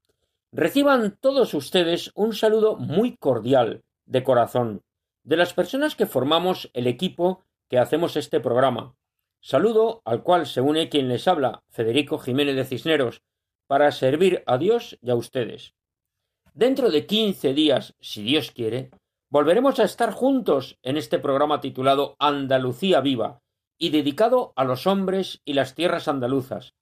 Reciban 0.51 1.15
todos 1.22 1.53
ustedes 1.53 2.09
un 2.15 2.34
saludo 2.34 2.76
muy 2.76 3.15
cordial, 3.18 3.84
de 4.07 4.24
corazón, 4.24 4.82
de 5.24 5.38
las 5.38 5.53
personas 5.53 5.93
que 5.93 6.07
formamos 6.07 6.72
el 6.74 6.88
equipo 6.88 7.43
que 7.70 7.78
hacemos 7.78 8.18
este 8.18 8.39
programa. 8.39 8.95
Saludo 9.41 10.01
al 10.05 10.24
cual 10.24 10.47
se 10.47 10.59
une 10.59 10.89
quien 10.89 11.07
les 11.07 11.28
habla, 11.28 11.61
Federico 11.70 12.18
Jiménez 12.18 12.55
de 12.55 12.65
Cisneros, 12.65 13.22
para 13.68 13.91
servir 13.91 14.41
a 14.47 14.57
Dios 14.57 14.97
y 15.03 15.11
a 15.11 15.15
ustedes. 15.15 15.76
Dentro 16.55 16.89
de 16.89 17.05
quince 17.05 17.53
días, 17.53 17.93
si 17.99 18.24
Dios 18.24 18.49
quiere, 18.49 18.89
volveremos 19.30 19.80
a 19.80 19.84
estar 19.84 20.13
juntos 20.13 20.80
en 20.82 20.97
este 20.97 21.20
programa 21.20 21.61
titulado 21.61 22.15
Andalucía 22.18 23.01
Viva, 23.01 23.43
y 23.78 23.89
dedicado 23.89 24.53
a 24.55 24.63
los 24.63 24.88
hombres 24.88 25.41
y 25.45 25.53
las 25.53 25.75
tierras 25.75 26.07
andaluzas, 26.07 26.73